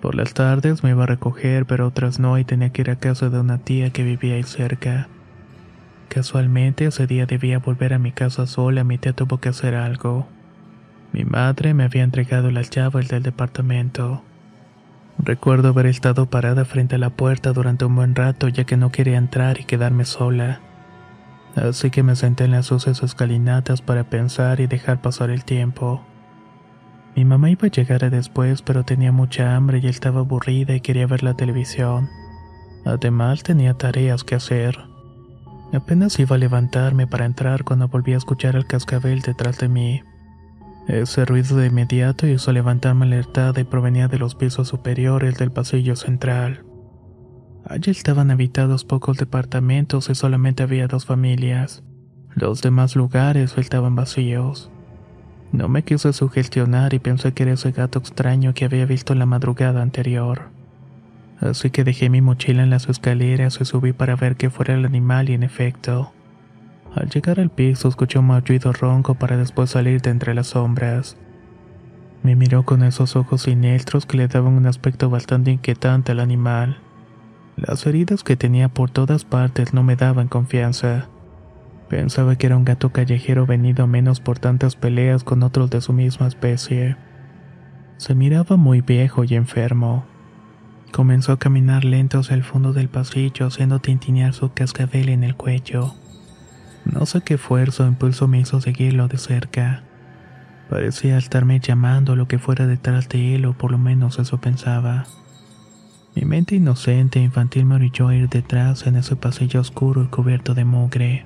Por 0.00 0.14
las 0.14 0.32
tardes 0.32 0.82
me 0.82 0.90
iba 0.90 1.02
a 1.02 1.08
recoger, 1.08 1.66
pero 1.66 1.86
otras 1.86 2.20
no 2.20 2.38
y 2.38 2.44
tenía 2.44 2.70
que 2.70 2.80
ir 2.80 2.90
a 2.90 2.96
casa 2.96 3.28
de 3.28 3.38
una 3.38 3.58
tía 3.58 3.90
que 3.90 4.02
vivía 4.02 4.36
ahí 4.36 4.44
cerca. 4.44 5.08
Casualmente 6.10 6.86
ese 6.86 7.06
día 7.06 7.24
debía 7.24 7.60
volver 7.60 7.94
a 7.94 8.00
mi 8.00 8.10
casa 8.10 8.48
sola, 8.48 8.82
mi 8.82 8.98
tía 8.98 9.12
tuvo 9.12 9.38
que 9.38 9.48
hacer 9.48 9.76
algo. 9.76 10.26
Mi 11.12 11.24
madre 11.24 11.72
me 11.72 11.84
había 11.84 12.02
entregado 12.02 12.50
las 12.50 12.68
llaves 12.68 13.06
del 13.06 13.22
departamento. 13.22 14.20
Recuerdo 15.18 15.68
haber 15.68 15.86
estado 15.86 16.26
parada 16.26 16.64
frente 16.64 16.96
a 16.96 16.98
la 16.98 17.10
puerta 17.10 17.52
durante 17.52 17.84
un 17.84 17.94
buen 17.94 18.16
rato 18.16 18.48
ya 18.48 18.64
que 18.64 18.76
no 18.76 18.90
quería 18.90 19.18
entrar 19.18 19.60
y 19.60 19.64
quedarme 19.64 20.04
sola. 20.04 20.58
Así 21.54 21.90
que 21.90 22.02
me 22.02 22.16
senté 22.16 22.42
en 22.42 22.50
las 22.50 22.66
sucias 22.66 23.04
escalinatas 23.04 23.80
para 23.80 24.10
pensar 24.10 24.58
y 24.58 24.66
dejar 24.66 25.00
pasar 25.00 25.30
el 25.30 25.44
tiempo. 25.44 26.04
Mi 27.14 27.24
mamá 27.24 27.50
iba 27.50 27.68
a 27.68 27.70
llegar 27.70 28.10
después, 28.10 28.62
pero 28.62 28.84
tenía 28.84 29.12
mucha 29.12 29.54
hambre 29.54 29.78
y 29.78 29.86
estaba 29.86 30.20
aburrida 30.20 30.74
y 30.74 30.80
quería 30.80 31.06
ver 31.06 31.22
la 31.22 31.34
televisión. 31.34 32.08
Además 32.84 33.44
tenía 33.44 33.74
tareas 33.74 34.24
que 34.24 34.34
hacer. 34.34 34.89
Apenas 35.72 36.18
iba 36.18 36.36
a 36.36 36.38
levantarme 36.38 37.06
para 37.06 37.24
entrar 37.24 37.64
cuando 37.64 37.88
volví 37.88 38.12
a 38.12 38.16
escuchar 38.16 38.56
el 38.56 38.66
cascabel 38.66 39.20
detrás 39.20 39.58
de 39.58 39.68
mí. 39.68 40.02
Ese 40.88 41.24
ruido 41.24 41.56
de 41.56 41.68
inmediato 41.68 42.26
hizo 42.26 42.52
levantarme 42.52 43.06
alertada 43.06 43.60
y 43.60 43.64
provenía 43.64 44.08
de 44.08 44.18
los 44.18 44.34
pisos 44.34 44.66
superiores 44.68 45.38
del 45.38 45.52
pasillo 45.52 45.94
central. 45.94 46.64
Allí 47.64 47.92
estaban 47.92 48.32
habitados 48.32 48.84
pocos 48.84 49.16
departamentos 49.18 50.10
y 50.10 50.16
solamente 50.16 50.64
había 50.64 50.88
dos 50.88 51.06
familias. 51.06 51.84
Los 52.34 52.62
demás 52.62 52.96
lugares 52.96 53.56
estaban 53.56 53.94
vacíos. 53.94 54.70
No 55.52 55.68
me 55.68 55.84
quise 55.84 56.12
sugestionar 56.12 56.94
y 56.94 56.98
pensé 56.98 57.32
que 57.32 57.44
era 57.44 57.52
ese 57.52 57.70
gato 57.70 57.98
extraño 58.00 58.54
que 58.54 58.64
había 58.64 58.86
visto 58.86 59.14
la 59.14 59.26
madrugada 59.26 59.82
anterior. 59.82 60.50
Así 61.40 61.70
que 61.70 61.84
dejé 61.84 62.10
mi 62.10 62.20
mochila 62.20 62.62
en 62.62 62.70
las 62.70 62.88
escaleras 62.88 63.58
y 63.60 63.64
subí 63.64 63.92
para 63.92 64.16
ver 64.16 64.36
qué 64.36 64.50
fuera 64.50 64.74
el 64.74 64.84
animal 64.84 65.30
y 65.30 65.34
en 65.34 65.42
efecto, 65.42 66.12
al 66.94 67.08
llegar 67.08 67.38
al 67.38 67.50
piso 67.50 67.88
escuché 67.88 68.18
un 68.18 68.26
maullido 68.26 68.72
ronco 68.72 69.14
para 69.14 69.36
después 69.36 69.70
salir 69.70 70.00
de 70.02 70.10
entre 70.10 70.34
las 70.34 70.48
sombras. 70.48 71.16
Me 72.24 72.34
miró 72.34 72.64
con 72.64 72.82
esos 72.82 73.14
ojos 73.14 73.42
siniestros 73.42 74.06
que 74.06 74.16
le 74.16 74.26
daban 74.26 74.54
un 74.54 74.66
aspecto 74.66 75.08
bastante 75.08 75.52
inquietante 75.52 76.12
al 76.12 76.20
animal. 76.20 76.78
Las 77.56 77.86
heridas 77.86 78.24
que 78.24 78.36
tenía 78.36 78.68
por 78.68 78.90
todas 78.90 79.24
partes 79.24 79.72
no 79.72 79.84
me 79.84 79.94
daban 79.94 80.28
confianza. 80.28 81.08
Pensaba 81.88 82.36
que 82.36 82.46
era 82.46 82.56
un 82.56 82.64
gato 82.64 82.90
callejero 82.90 83.46
venido 83.46 83.86
menos 83.86 84.20
por 84.20 84.38
tantas 84.38 84.74
peleas 84.74 85.22
con 85.22 85.42
otros 85.42 85.70
de 85.70 85.80
su 85.80 85.92
misma 85.92 86.26
especie. 86.26 86.96
Se 87.98 88.14
miraba 88.14 88.56
muy 88.56 88.80
viejo 88.80 89.24
y 89.24 89.34
enfermo. 89.34 90.09
Comenzó 90.92 91.32
a 91.32 91.38
caminar 91.38 91.84
lento 91.84 92.18
hacia 92.18 92.34
el 92.34 92.42
fondo 92.42 92.72
del 92.72 92.88
pasillo, 92.88 93.46
haciendo 93.46 93.78
tintinear 93.78 94.32
su 94.34 94.52
cascabel 94.52 95.08
en 95.08 95.22
el 95.22 95.36
cuello. 95.36 95.94
No 96.84 97.06
sé 97.06 97.20
qué 97.20 97.38
fuerza 97.38 97.84
o 97.84 97.88
impulso 97.88 98.26
me 98.26 98.40
hizo 98.40 98.60
seguirlo 98.60 99.06
de 99.06 99.18
cerca. 99.18 99.84
Parecía 100.68 101.16
estarme 101.16 101.60
llamando 101.60 102.16
lo 102.16 102.26
que 102.26 102.38
fuera 102.38 102.66
detrás 102.66 103.08
de 103.08 103.36
él, 103.36 103.46
o 103.46 103.52
por 103.52 103.70
lo 103.70 103.78
menos 103.78 104.18
eso 104.18 104.40
pensaba. 104.40 105.06
Mi 106.16 106.24
mente 106.24 106.56
inocente 106.56 107.20
e 107.20 107.22
infantil 107.22 107.66
me 107.66 107.76
orilló 107.76 108.08
a 108.08 108.16
ir 108.16 108.28
detrás 108.28 108.86
en 108.86 108.96
ese 108.96 109.14
pasillo 109.14 109.60
oscuro 109.60 110.02
y 110.02 110.06
cubierto 110.06 110.54
de 110.54 110.64
mugre. 110.64 111.24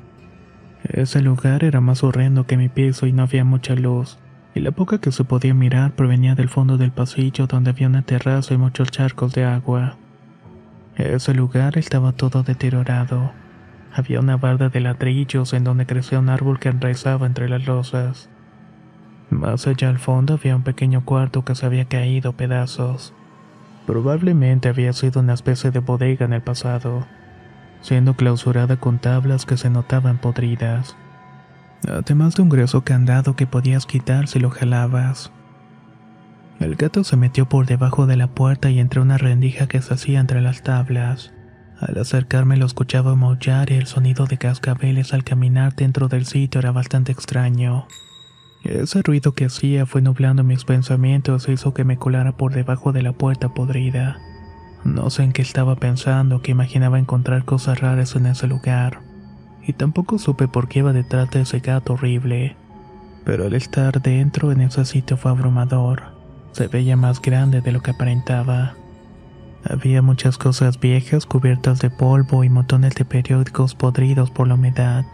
Ese 0.85 1.23
lugar 1.23 1.65
era 1.65 1.81
más 1.81 2.05
horrendo 2.05 2.47
que 2.47 2.59
mi 2.59 2.69
piso 2.69 3.07
y 3.07 3.13
no 3.13 3.23
había 3.23 3.45
mucha 3.45 3.75
luz, 3.75 4.19
y 4.55 4.61
la 4.61 4.71
poca 4.71 4.99
que 4.99 5.11
se 5.11 5.25
podía 5.25 5.53
mirar 5.53 5.93
provenía 5.93 6.35
del 6.35 6.49
fondo 6.49 6.79
del 6.79 6.93
pasillo 6.93 7.47
donde 7.47 7.71
había 7.71 7.89
una 7.89 8.03
terraza 8.03 8.55
y 8.55 8.57
muchos 8.57 8.91
charcos 8.91 9.33
de 9.35 9.45
agua. 9.45 9.97
Ese 10.97 11.35
lugar 11.35 11.77
estaba 11.77 12.13
todo 12.13 12.45
deteriorado. 12.45 13.33
Había 13.93 14.21
una 14.21 14.37
barda 14.37 14.69
de 14.69 14.81
ladrillos 14.81 15.53
en 15.53 15.65
donde 15.65 15.87
crecía 15.87 16.21
un 16.21 16.29
árbol 16.29 16.61
que 16.61 16.69
enraizaba 16.69 17.27
entre 17.27 17.49
las 17.49 17.67
losas. 17.67 18.29
Más 19.31 19.67
allá 19.67 19.89
al 19.89 19.99
fondo 19.99 20.35
había 20.35 20.55
un 20.55 20.63
pequeño 20.63 21.05
cuarto 21.05 21.45
que 21.45 21.57
se 21.57 21.67
había 21.67 21.87
caído 21.87 22.31
a 22.31 22.37
pedazos. 22.37 23.13
Probablemente 23.87 24.69
había 24.69 24.93
sido 24.93 25.21
una 25.21 25.35
especie 25.35 25.73
de 25.73 25.81
bodega 25.81 26.25
en 26.27 26.33
el 26.33 26.43
pasado, 26.43 27.07
siendo 27.81 28.15
clausurada 28.15 28.77
con 28.77 28.99
tablas 28.99 29.47
que 29.47 29.57
se 29.57 29.69
notaban 29.69 30.19
podridas. 30.19 30.97
Además 31.89 32.35
de 32.35 32.43
un 32.43 32.49
grueso 32.49 32.83
candado 32.83 33.37
que 33.37 33.47
podías 33.47 33.87
quitar 33.87 34.29
si 34.29 34.39
lo 34.39 34.51
jalabas. 34.51 35.31
El 36.61 36.77
gato 36.77 37.05
se 37.05 37.17
metió 37.17 37.49
por 37.49 37.67
debajo 37.67 38.07
de 38.07 38.17
la 38.17 38.29
puerta 38.29 38.71
y 38.71 38.79
entró 38.79 39.03
una 39.03 39.19
rendija 39.19 39.67
que 39.67 39.83
se 39.83 39.95
hacía 39.95 40.21
entre 40.21 40.41
las 40.41 40.63
tablas. 40.63 41.33
Al 41.81 41.99
acercarme 41.99 42.57
lo 42.57 42.67
escuchaba 42.67 43.17
maullar 43.17 43.71
y 43.71 43.75
el 43.75 43.87
sonido 43.87 44.27
de 44.27 44.39
cascabeles 44.39 45.13
al 45.13 45.25
caminar 45.25 45.75
dentro 45.75 46.09
del 46.09 46.25
sitio 46.25 46.61
era 46.61 46.73
bastante 46.73 47.13
extraño. 47.13 47.87
Ese 48.63 49.03
ruido 49.03 49.33
que 49.33 49.47
hacía 49.47 49.85
fue 49.85 50.01
nublando 50.01 50.43
mis 50.45 50.65
pensamientos 50.65 51.49
e 51.49 51.53
hizo 51.53 51.75
que 51.75 51.85
me 51.85 51.99
colara 51.99 52.37
por 52.37 52.55
debajo 52.55 52.93
de 52.93 53.03
la 53.03 53.13
puerta 53.13 53.53
podrida. 53.53 54.19
No 54.85 55.11
sé 55.11 55.25
en 55.25 55.33
qué 55.33 55.43
estaba 55.43 55.77
pensando, 55.77 56.41
que 56.41 56.53
imaginaba 56.53 56.99
encontrar 56.99 57.45
cosas 57.45 57.81
raras 57.81 58.17
en 58.17 58.27
ese 58.27 58.47
lugar. 58.47 59.01
Y 59.67 59.73
tampoco 59.73 60.19
supe 60.19 60.49
por 60.49 60.69
qué 60.69 60.81
iba 60.81 60.93
detrás 60.93 61.31
de 61.31 61.43
ese 61.43 61.61
gato 61.61 61.95
horrible. 61.95 62.57
Pero 63.25 63.47
al 63.47 63.55
estar 63.55 64.03
dentro 64.03 64.53
en 64.53 64.61
ese 64.61 64.85
sitio 64.85 65.17
fue 65.17 65.31
abrumador. 65.31 66.03
Se 66.53 66.69
veía 66.69 66.97
más 66.97 67.21
grande 67.21 67.61
de 67.61 67.73
lo 67.73 67.83
que 67.83 67.93
aparentaba. 67.93 68.75
Había 69.65 70.03
muchas 70.03 70.37
cosas 70.37 70.79
viejas 70.79 71.25
cubiertas 71.25 71.81
de 71.81 71.89
polvo 71.89 72.45
y 72.45 72.51
montones 72.51 72.95
de 72.95 73.07
periódicos 73.07 73.75
podridos 73.75 74.31
por 74.31 74.47
la 74.47 74.55
humedad. 74.55 75.07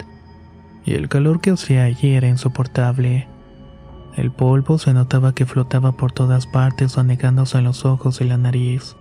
Y 0.84 0.94
el 0.94 1.08
calor 1.08 1.40
que 1.40 1.50
hacía 1.50 1.84
allí 1.84 2.14
era 2.14 2.26
insoportable. 2.26 3.28
El 4.16 4.32
polvo 4.32 4.78
se 4.78 4.92
notaba 4.92 5.34
que 5.34 5.46
flotaba 5.46 5.92
por 5.92 6.10
todas 6.10 6.48
partes 6.48 6.98
anegándose 6.98 7.58
en 7.58 7.64
los 7.64 7.84
ojos 7.84 8.20
y 8.20 8.24
la 8.24 8.38
nariz, 8.38 8.96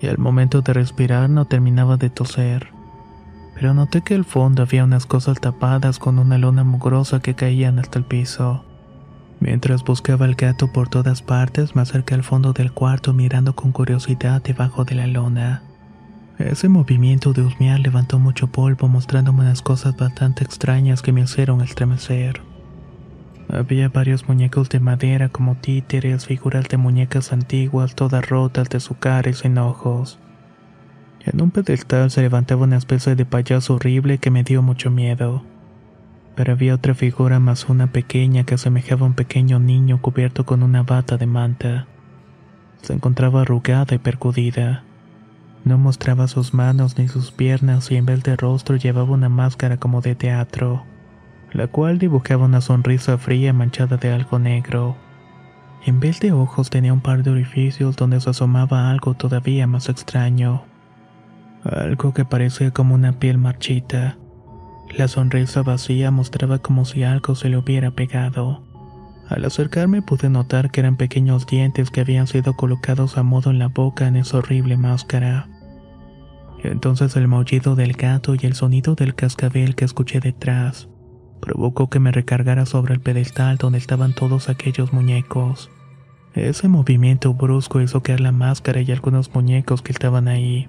y 0.00 0.08
al 0.08 0.18
momento 0.18 0.62
de 0.62 0.72
respirar 0.72 1.30
no 1.30 1.44
terminaba 1.44 1.96
de 1.96 2.10
toser. 2.10 2.81
Pero 3.54 3.74
noté 3.74 4.02
que 4.02 4.14
al 4.14 4.24
fondo 4.24 4.62
había 4.62 4.84
unas 4.84 5.06
cosas 5.06 5.40
tapadas 5.40 5.98
con 5.98 6.18
una 6.18 6.38
lona 6.38 6.64
mugrosa 6.64 7.20
que 7.20 7.34
caían 7.34 7.78
hasta 7.78 7.98
el 7.98 8.04
piso. 8.04 8.64
Mientras 9.40 9.82
buscaba 9.84 10.24
al 10.24 10.36
gato 10.36 10.72
por 10.72 10.88
todas 10.88 11.20
partes, 11.20 11.74
me 11.74 11.82
acerqué 11.82 12.14
al 12.14 12.22
fondo 12.22 12.52
del 12.52 12.72
cuarto 12.72 13.12
mirando 13.12 13.54
con 13.54 13.72
curiosidad 13.72 14.40
debajo 14.42 14.84
de 14.84 14.94
la 14.94 15.06
lona. 15.06 15.62
Ese 16.38 16.68
movimiento 16.68 17.32
de 17.32 17.42
husmear 17.42 17.80
levantó 17.80 18.18
mucho 18.18 18.46
polvo 18.46 18.88
mostrándome 18.88 19.40
unas 19.40 19.62
cosas 19.62 19.96
bastante 19.96 20.44
extrañas 20.44 21.02
que 21.02 21.12
me 21.12 21.22
hicieron 21.22 21.60
estremecer. 21.60 22.40
Había 23.48 23.88
varios 23.88 24.28
muñecos 24.28 24.70
de 24.70 24.80
madera 24.80 25.28
como 25.28 25.56
títeres, 25.56 26.26
figuras 26.26 26.68
de 26.68 26.78
muñecas 26.78 27.32
antiguas, 27.32 27.94
todas 27.94 28.26
rotas 28.28 28.70
de 28.70 28.80
su 28.80 28.96
cara 28.96 29.28
y 29.28 29.34
sin 29.34 29.58
ojos. 29.58 30.18
En 31.24 31.40
un 31.40 31.50
pedestal 31.50 32.10
se 32.10 32.22
levantaba 32.22 32.64
una 32.64 32.76
especie 32.76 33.14
de 33.14 33.24
payaso 33.24 33.74
horrible 33.74 34.18
que 34.18 34.30
me 34.30 34.44
dio 34.44 34.62
mucho 34.62 34.90
miedo. 34.90 35.42
Pero 36.34 36.52
había 36.52 36.74
otra 36.74 36.94
figura 36.94 37.38
más 37.38 37.68
una 37.68 37.92
pequeña 37.92 38.44
que 38.44 38.54
asemejaba 38.54 39.02
a 39.02 39.10
un 39.10 39.14
pequeño 39.14 39.58
niño 39.58 40.00
cubierto 40.00 40.44
con 40.44 40.62
una 40.62 40.82
bata 40.82 41.16
de 41.16 41.26
manta. 41.26 41.86
Se 42.82 42.92
encontraba 42.92 43.42
arrugada 43.42 43.94
y 43.94 43.98
percudida. 43.98 44.84
No 45.64 45.78
mostraba 45.78 46.26
sus 46.26 46.54
manos 46.54 46.98
ni 46.98 47.08
sus 47.08 47.30
piernas 47.30 47.90
y 47.90 47.96
en 47.96 48.06
vez 48.06 48.22
de 48.22 48.36
rostro 48.36 48.76
llevaba 48.76 49.12
una 49.12 49.28
máscara 49.28 49.76
como 49.76 50.00
de 50.00 50.14
teatro 50.14 50.84
la 51.52 51.66
cual 51.66 51.98
dibujaba 51.98 52.46
una 52.46 52.60
sonrisa 52.60 53.18
fría 53.18 53.52
manchada 53.52 53.96
de 53.96 54.12
algo 54.12 54.38
negro. 54.38 54.96
En 55.84 56.00
vez 56.00 56.20
de 56.20 56.32
ojos 56.32 56.70
tenía 56.70 56.92
un 56.92 57.00
par 57.00 57.22
de 57.22 57.30
orificios 57.30 57.96
donde 57.96 58.20
se 58.20 58.30
asomaba 58.30 58.90
algo 58.90 59.14
todavía 59.14 59.66
más 59.66 59.88
extraño. 59.88 60.64
Algo 61.64 62.12
que 62.12 62.24
parecía 62.24 62.72
como 62.72 62.94
una 62.94 63.18
piel 63.18 63.38
marchita. 63.38 64.18
La 64.96 65.08
sonrisa 65.08 65.62
vacía 65.62 66.10
mostraba 66.10 66.58
como 66.58 66.84
si 66.84 67.04
algo 67.04 67.34
se 67.34 67.48
le 67.48 67.56
hubiera 67.56 67.92
pegado. 67.92 68.64
Al 69.28 69.44
acercarme 69.44 70.02
pude 70.02 70.28
notar 70.28 70.70
que 70.70 70.80
eran 70.80 70.96
pequeños 70.96 71.46
dientes 71.46 71.90
que 71.90 72.00
habían 72.00 72.26
sido 72.26 72.54
colocados 72.54 73.16
a 73.16 73.22
modo 73.22 73.50
en 73.50 73.58
la 73.58 73.68
boca 73.68 74.06
en 74.06 74.16
esa 74.16 74.38
horrible 74.38 74.76
máscara. 74.76 75.48
Entonces 76.62 77.16
el 77.16 77.28
maullido 77.28 77.74
del 77.74 77.94
gato 77.94 78.34
y 78.34 78.40
el 78.42 78.54
sonido 78.54 78.94
del 78.94 79.14
cascabel 79.14 79.74
que 79.74 79.84
escuché 79.84 80.20
detrás 80.20 80.88
provocó 81.40 81.90
que 81.90 81.98
me 81.98 82.12
recargara 82.12 82.66
sobre 82.66 82.94
el 82.94 83.00
pedestal 83.00 83.56
donde 83.56 83.78
estaban 83.78 84.14
todos 84.14 84.48
aquellos 84.48 84.92
muñecos. 84.92 85.70
Ese 86.34 86.68
movimiento 86.68 87.34
brusco 87.34 87.80
hizo 87.80 88.02
caer 88.02 88.20
la 88.20 88.32
máscara 88.32 88.80
y 88.80 88.90
algunos 88.92 89.34
muñecos 89.34 89.82
que 89.82 89.92
estaban 89.92 90.28
ahí. 90.28 90.68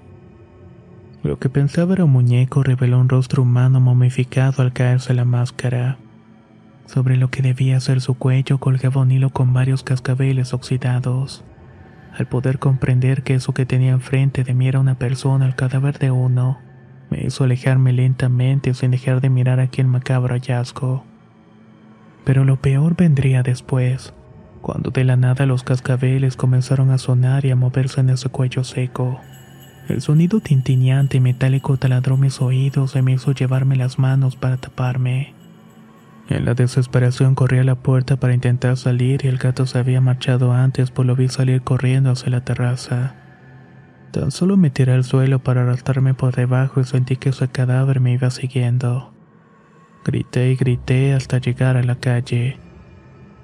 Lo 1.24 1.40
que 1.40 1.48
pensaba 1.48 1.94
era 1.94 2.04
un 2.04 2.12
muñeco 2.12 2.64
reveló 2.64 3.00
un 3.00 3.08
rostro 3.08 3.44
humano 3.44 3.80
momificado 3.80 4.62
al 4.62 4.74
caerse 4.74 5.14
la 5.14 5.24
máscara. 5.24 5.98
Sobre 6.86 7.16
lo 7.16 7.30
que 7.30 7.42
debía 7.42 7.80
ser 7.80 8.02
su 8.02 8.16
cuello 8.16 8.58
colgaba 8.58 9.02
un 9.02 9.12
hilo 9.12 9.30
con 9.30 9.54
varios 9.54 9.84
cascabeles 9.84 10.54
oxidados. 10.54 11.46
Al 12.18 12.28
poder 12.28 12.60
comprender 12.60 13.24
que 13.24 13.36
eso 13.36 13.54
que 13.54 13.66
tenía 13.66 13.94
enfrente 13.94 14.44
de 14.44 14.54
mí 14.54 14.68
era 14.68 14.82
una 14.82 14.96
persona, 14.96 15.46
el 15.46 15.56
cadáver 15.56 15.98
de 15.98 16.12
uno, 16.12 16.60
me 17.10 17.22
hizo 17.24 17.46
alejarme 17.46 17.94
lentamente 17.94 18.74
sin 18.74 18.92
dejar 18.92 19.22
de 19.22 19.30
mirar 19.30 19.62
aquel 19.62 19.88
macabro 19.88 20.36
hallazgo. 20.36 21.06
Pero 22.26 22.44
lo 22.44 22.58
peor 22.58 22.98
vendría 22.98 23.44
después, 23.44 24.14
cuando 24.62 24.92
de 24.92 25.06
la 25.06 25.16
nada 25.16 25.46
los 25.46 25.64
cascabeles 25.64 26.36
comenzaron 26.36 26.92
a 26.92 26.98
sonar 26.98 27.46
y 27.46 27.52
a 27.52 27.56
moverse 27.56 28.02
en 28.02 28.10
ese 28.10 28.28
cuello 28.28 28.66
seco. 28.66 29.22
El 29.90 30.02
sonido 30.02 30.40
tintineante 30.40 31.18
y 31.18 31.20
metálico 31.20 31.78
taladró 31.78 32.16
mis 32.16 32.42
oídos 32.42 32.96
y 32.96 33.02
me 33.02 33.14
hizo 33.14 33.34
llevarme 33.34 33.76
las 33.76 34.00
manos 34.00 34.38
para 34.38 34.58
taparme. 34.58 35.34
En 36.30 36.46
la 36.46 36.54
desesperación 36.54 37.36
corrí 37.36 37.60
a 37.60 37.66
la 37.66 37.76
puerta 37.76 38.16
para 38.16 38.34
intentar 38.34 38.78
salir 38.78 39.26
y 39.26 39.28
el 39.28 39.38
gato 39.38 39.66
se 39.66 39.78
había 39.78 40.00
marchado 40.00 40.54
antes, 40.54 40.90
por 40.90 41.06
lo 41.06 41.16
vi 41.16 41.28
salir 41.28 41.62
corriendo 41.64 42.12
hacia 42.12 42.30
la 42.30 42.46
terraza. 42.46 43.16
Tan 44.12 44.32
solo 44.32 44.56
me 44.56 44.70
tiré 44.70 44.94
al 44.94 45.04
suelo 45.04 45.40
para 45.40 45.64
arrastrarme 45.64 46.14
por 46.14 46.34
debajo 46.34 46.80
y 46.80 46.86
sentí 46.86 47.18
que 47.18 47.30
ese 47.30 47.50
cadáver 47.50 48.00
me 48.00 48.14
iba 48.14 48.30
siguiendo. 48.30 49.12
Grité 50.06 50.52
y 50.52 50.56
grité 50.56 51.14
hasta 51.14 51.40
llegar 51.40 51.76
a 51.76 51.84
la 51.84 51.96
calle. 51.96 52.58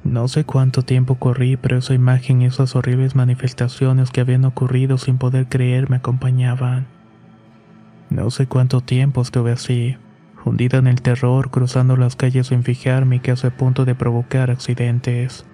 No 0.09 0.27
sé 0.27 0.43
cuánto 0.43 0.81
tiempo 0.81 1.19
corrí, 1.19 1.55
pero 1.55 1.77
esa 1.77 1.93
imagen 1.93 2.41
y 2.41 2.47
esas 2.47 2.75
horribles 2.75 3.15
manifestaciones 3.15 4.09
que 4.09 4.21
habían 4.21 4.43
ocurrido 4.43 4.97
sin 4.97 5.19
poder 5.19 5.47
creer 5.47 5.87
me 5.87 5.97
acompañaban. 5.97 6.87
No 8.09 8.31
sé 8.31 8.47
cuánto 8.47 8.81
tiempo 8.81 9.21
estuve 9.21 9.51
así, 9.51 9.97
hundida 10.43 10.79
en 10.79 10.87
el 10.87 11.03
terror, 11.03 11.51
cruzando 11.51 11.95
las 11.95 12.15
calles 12.15 12.47
sin 12.47 12.63
fijarme 12.63 13.17
y 13.17 13.19
casi 13.19 13.45
a 13.45 13.55
punto 13.55 13.85
de 13.85 13.93
provocar 13.93 14.49
accidentes. 14.49 15.45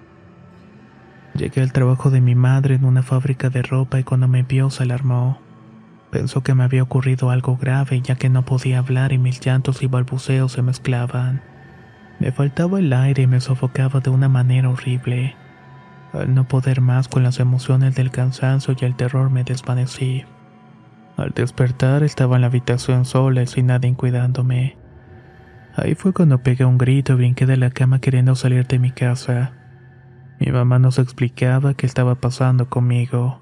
Llegué 1.34 1.60
al 1.60 1.74
trabajo 1.74 2.08
de 2.08 2.22
mi 2.22 2.34
madre 2.34 2.76
en 2.76 2.86
una 2.86 3.02
fábrica 3.02 3.50
de 3.50 3.60
ropa 3.60 4.00
y 4.00 4.04
cuando 4.04 4.26
me 4.26 4.42
vio 4.42 4.70
se 4.70 4.84
alarmó. 4.84 5.38
Pensó 6.10 6.42
que 6.42 6.54
me 6.54 6.64
había 6.64 6.82
ocurrido 6.82 7.28
algo 7.28 7.58
grave 7.58 8.00
ya 8.00 8.16
que 8.16 8.30
no 8.30 8.46
podía 8.46 8.78
hablar 8.78 9.12
y 9.12 9.18
mis 9.18 9.38
llantos 9.38 9.82
y 9.82 9.86
balbuceos 9.86 10.52
se 10.52 10.62
mezclaban. 10.62 11.42
Me 12.18 12.32
faltaba 12.32 12.78
el 12.78 12.92
aire 12.92 13.24
y 13.24 13.26
me 13.26 13.40
sofocaba 13.40 14.00
de 14.00 14.10
una 14.10 14.28
manera 14.28 14.70
horrible. 14.70 15.36
Al 16.12 16.34
no 16.34 16.48
poder 16.48 16.80
más 16.80 17.08
con 17.08 17.22
las 17.22 17.40
emociones 17.40 17.94
del 17.94 18.10
cansancio 18.10 18.74
y 18.78 18.84
el 18.84 18.96
terror 18.96 19.30
me 19.30 19.44
desvanecí. 19.44 20.24
Al 21.16 21.30
despertar 21.30 22.02
estaba 22.02 22.36
en 22.36 22.42
la 22.42 22.46
habitación 22.48 23.04
sola 23.04 23.42
y 23.42 23.46
sin 23.46 23.66
nadie 23.66 23.94
cuidándome. 23.94 24.76
Ahí 25.74 25.94
fue 25.94 26.14
cuando 26.14 26.42
pegué 26.42 26.64
un 26.64 26.78
grito 26.78 27.12
y 27.12 27.16
brinqué 27.16 27.44
de 27.44 27.58
la 27.58 27.70
cama 27.70 28.00
queriendo 28.00 28.34
salir 28.34 28.66
de 28.66 28.78
mi 28.78 28.92
casa. 28.92 29.52
Mi 30.40 30.50
mamá 30.50 30.78
nos 30.78 30.98
explicaba 30.98 31.74
qué 31.74 31.84
estaba 31.84 32.14
pasando 32.14 32.68
conmigo. 32.68 33.40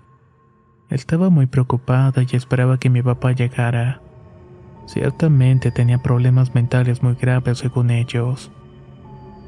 Estaba 0.90 1.30
muy 1.30 1.46
preocupada 1.46 2.22
y 2.28 2.36
esperaba 2.36 2.78
que 2.78 2.90
mi 2.90 3.02
papá 3.02 3.32
llegara. 3.32 4.00
Ciertamente 4.86 5.70
tenía 5.70 5.98
problemas 5.98 6.54
mentales 6.54 7.02
muy 7.02 7.14
graves 7.14 7.58
según 7.58 7.90
ellos. 7.90 8.50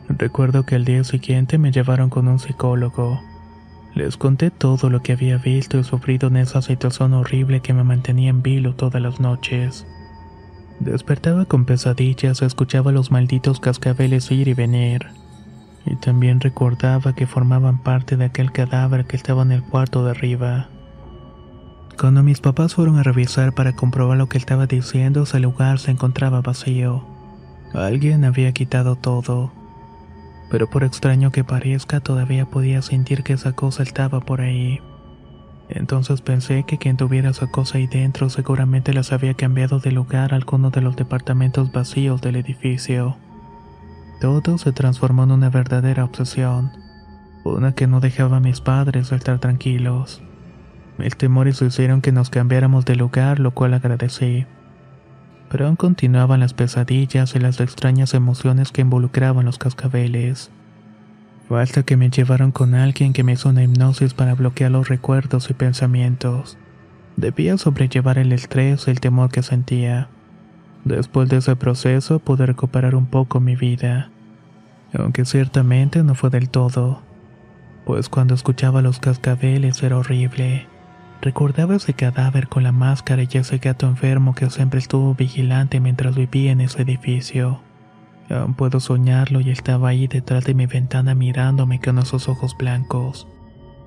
Recuerdo 0.08 0.64
que 0.64 0.76
al 0.76 0.84
día 0.84 1.02
siguiente 1.04 1.58
me 1.58 1.72
llevaron 1.72 2.10
con 2.10 2.28
un 2.28 2.38
psicólogo. 2.38 3.20
Les 3.94 4.16
conté 4.16 4.50
todo 4.50 4.90
lo 4.90 5.02
que 5.02 5.12
había 5.12 5.38
visto 5.38 5.78
y 5.78 5.84
sufrido 5.84 6.28
en 6.28 6.36
esa 6.36 6.62
situación 6.62 7.14
horrible 7.14 7.60
que 7.60 7.72
me 7.72 7.82
mantenía 7.82 8.30
en 8.30 8.42
vilo 8.42 8.74
todas 8.74 9.02
las 9.02 9.20
noches. 9.20 9.86
Despertaba 10.80 11.46
con 11.46 11.64
pesadillas, 11.64 12.42
escuchaba 12.42 12.92
los 12.92 13.10
malditos 13.10 13.58
cascabeles 13.58 14.30
ir 14.30 14.48
y 14.48 14.54
venir. 14.54 15.06
Y 15.86 15.96
también 15.96 16.40
recordaba 16.40 17.14
que 17.14 17.26
formaban 17.26 17.78
parte 17.82 18.16
de 18.16 18.26
aquel 18.26 18.52
cadáver 18.52 19.06
que 19.06 19.16
estaba 19.16 19.42
en 19.42 19.52
el 19.52 19.62
cuarto 19.62 20.04
de 20.04 20.10
arriba. 20.10 20.68
Cuando 21.98 22.22
mis 22.22 22.40
papás 22.40 22.74
fueron 22.74 22.98
a 22.98 23.02
revisar 23.02 23.54
para 23.54 23.74
comprobar 23.74 24.18
lo 24.18 24.28
que 24.28 24.36
estaba 24.36 24.66
diciendo, 24.66 25.22
ese 25.22 25.40
lugar 25.40 25.78
se 25.78 25.92
encontraba 25.92 26.42
vacío. 26.42 27.02
Alguien 27.72 28.24
había 28.24 28.52
quitado 28.52 28.96
todo. 28.96 29.52
Pero 30.50 30.70
por 30.70 30.84
extraño 30.84 31.32
que 31.32 31.44
parezca, 31.44 32.00
todavía 32.00 32.46
podía 32.46 32.82
sentir 32.82 33.22
que 33.22 33.32
esa 33.32 33.52
cosa 33.52 33.82
estaba 33.82 34.20
por 34.20 34.40
ahí. 34.40 34.80
Entonces 35.68 36.20
pensé 36.20 36.64
que 36.64 36.78
quien 36.78 36.96
tuviera 36.96 37.30
esa 37.30 37.48
cosa 37.48 37.78
ahí 37.78 37.86
dentro 37.86 38.30
seguramente 38.30 38.94
las 38.94 39.12
había 39.12 39.34
cambiado 39.34 39.80
de 39.80 39.90
lugar 39.90 40.32
a 40.32 40.36
alguno 40.36 40.70
de 40.70 40.80
los 40.80 40.94
departamentos 40.96 41.72
vacíos 41.72 42.20
del 42.20 42.36
edificio. 42.36 43.16
Todo 44.20 44.58
se 44.58 44.72
transformó 44.72 45.24
en 45.24 45.32
una 45.32 45.50
verdadera 45.50 46.04
obsesión, 46.04 46.70
una 47.44 47.72
que 47.72 47.86
no 47.86 48.00
dejaba 48.00 48.38
a 48.38 48.40
mis 48.40 48.60
padres 48.60 49.12
estar 49.12 49.40
tranquilos. 49.40 50.22
Mis 50.98 51.16
temores 51.16 51.60
hicieron 51.60 52.00
que 52.00 52.12
nos 52.12 52.30
cambiáramos 52.30 52.84
de 52.84 52.96
lugar, 52.96 53.40
lo 53.40 53.50
cual 53.50 53.74
agradecí. 53.74 54.46
Pero 55.48 55.66
aún 55.66 55.76
continuaban 55.76 56.40
las 56.40 56.54
pesadillas 56.54 57.34
y 57.34 57.38
las 57.38 57.60
extrañas 57.60 58.14
emociones 58.14 58.72
que 58.72 58.82
involucraban 58.82 59.46
los 59.46 59.58
cascabeles. 59.58 60.50
Falta 61.48 61.84
que 61.84 61.96
me 61.96 62.10
llevaron 62.10 62.50
con 62.50 62.74
alguien 62.74 63.12
que 63.12 63.22
me 63.22 63.34
hizo 63.34 63.48
una 63.48 63.62
hipnosis 63.62 64.14
para 64.14 64.34
bloquear 64.34 64.72
los 64.72 64.88
recuerdos 64.88 65.48
y 65.48 65.54
pensamientos. 65.54 66.58
Debía 67.16 67.56
sobrellevar 67.56 68.18
el 68.18 68.32
estrés 68.32 68.88
y 68.88 68.90
el 68.90 69.00
temor 69.00 69.30
que 69.30 69.42
sentía. 69.42 70.08
Después 70.84 71.28
de 71.28 71.38
ese 71.38 71.54
proceso 71.54 72.18
pude 72.18 72.46
recuperar 72.46 72.94
un 72.96 73.06
poco 73.06 73.40
mi 73.40 73.54
vida. 73.54 74.10
Aunque 74.92 75.24
ciertamente 75.24 76.02
no 76.02 76.14
fue 76.14 76.30
del 76.30 76.48
todo. 76.48 77.02
Pues 77.84 78.08
cuando 78.08 78.34
escuchaba 78.34 78.82
los 78.82 78.98
cascabeles 78.98 79.82
era 79.82 79.96
horrible. 79.96 80.66
Recordaba 81.22 81.76
ese 81.76 81.94
cadáver 81.94 82.48
con 82.48 82.62
la 82.62 82.72
máscara 82.72 83.22
y 83.22 83.28
ese 83.32 83.58
gato 83.58 83.86
enfermo 83.86 84.34
que 84.34 84.50
siempre 84.50 84.78
estuvo 84.78 85.14
vigilante 85.14 85.80
mientras 85.80 86.14
vivía 86.14 86.52
en 86.52 86.60
ese 86.60 86.82
edificio. 86.82 87.60
Aún 88.28 88.54
puedo 88.54 88.80
soñarlo 88.80 89.40
y 89.40 89.50
estaba 89.50 89.88
ahí 89.88 90.08
detrás 90.08 90.44
de 90.44 90.54
mi 90.54 90.66
ventana 90.66 91.14
mirándome 91.14 91.80
con 91.80 91.98
esos 91.98 92.28
ojos 92.28 92.56
blancos, 92.56 93.26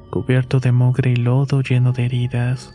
cubierto 0.10 0.60
de 0.60 0.72
mugre 0.72 1.12
y 1.12 1.16
lodo 1.18 1.62
lleno 1.62 1.92
de 1.92 2.06
heridas. 2.06 2.74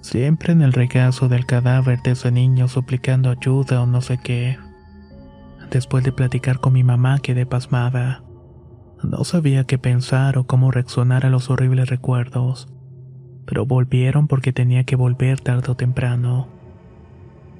Siempre 0.00 0.52
en 0.52 0.62
el 0.62 0.72
regazo 0.72 1.28
del 1.28 1.46
cadáver 1.46 2.02
de 2.02 2.12
ese 2.12 2.30
niño 2.30 2.68
suplicando 2.68 3.30
ayuda 3.30 3.82
o 3.82 3.86
no 3.86 4.00
sé 4.00 4.18
qué. 4.18 4.58
Después 5.70 6.04
de 6.04 6.12
platicar 6.12 6.60
con 6.60 6.74
mi 6.74 6.84
mamá 6.84 7.18
quedé 7.20 7.46
pasmada. 7.46 8.22
No 9.02 9.24
sabía 9.24 9.64
qué 9.64 9.78
pensar 9.78 10.38
o 10.38 10.44
cómo 10.44 10.70
reaccionar 10.70 11.24
a 11.24 11.30
los 11.30 11.50
horribles 11.50 11.88
recuerdos, 11.88 12.68
pero 13.46 13.66
volvieron 13.66 14.28
porque 14.28 14.52
tenía 14.52 14.84
que 14.84 14.96
volver 14.96 15.40
tarde 15.40 15.72
o 15.72 15.74
temprano. 15.74 16.48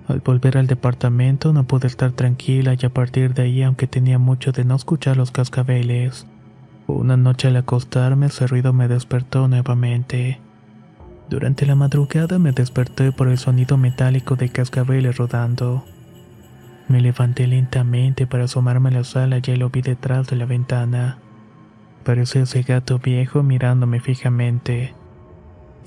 Al 0.08 0.20
volver 0.20 0.58
al 0.58 0.66
departamento 0.66 1.52
no 1.52 1.64
pude 1.64 1.86
estar 1.86 2.12
tranquila 2.12 2.74
y 2.78 2.86
a 2.86 2.90
partir 2.90 3.34
de 3.34 3.42
ahí, 3.42 3.62
aunque 3.62 3.86
tenía 3.86 4.18
mucho 4.18 4.52
de 4.52 4.64
no 4.64 4.74
escuchar 4.74 5.16
los 5.16 5.30
cascabeles, 5.30 6.26
una 6.86 7.16
noche 7.16 7.48
al 7.48 7.56
acostarme 7.56 8.26
ese 8.26 8.46
ruido 8.46 8.72
me 8.72 8.88
despertó 8.88 9.48
nuevamente. 9.48 10.40
Durante 11.30 11.64
la 11.64 11.76
madrugada 11.76 12.38
me 12.38 12.52
desperté 12.52 13.12
por 13.12 13.28
el 13.28 13.38
sonido 13.38 13.78
metálico 13.78 14.36
de 14.36 14.50
cascabeles 14.50 15.16
rodando. 15.16 15.84
Me 16.88 17.00
levanté 17.00 17.46
lentamente 17.46 18.26
para 18.26 18.44
asomarme 18.44 18.90
a 18.90 18.92
la 18.92 19.04
sala 19.04 19.38
y 19.38 19.56
lo 19.56 19.70
vi 19.70 19.80
detrás 19.80 20.26
de 20.26 20.36
la 20.36 20.44
ventana. 20.44 21.18
Parecía 22.04 22.42
ese 22.42 22.62
gato 22.62 22.98
viejo 22.98 23.42
mirándome 23.42 24.00
fijamente 24.00 24.94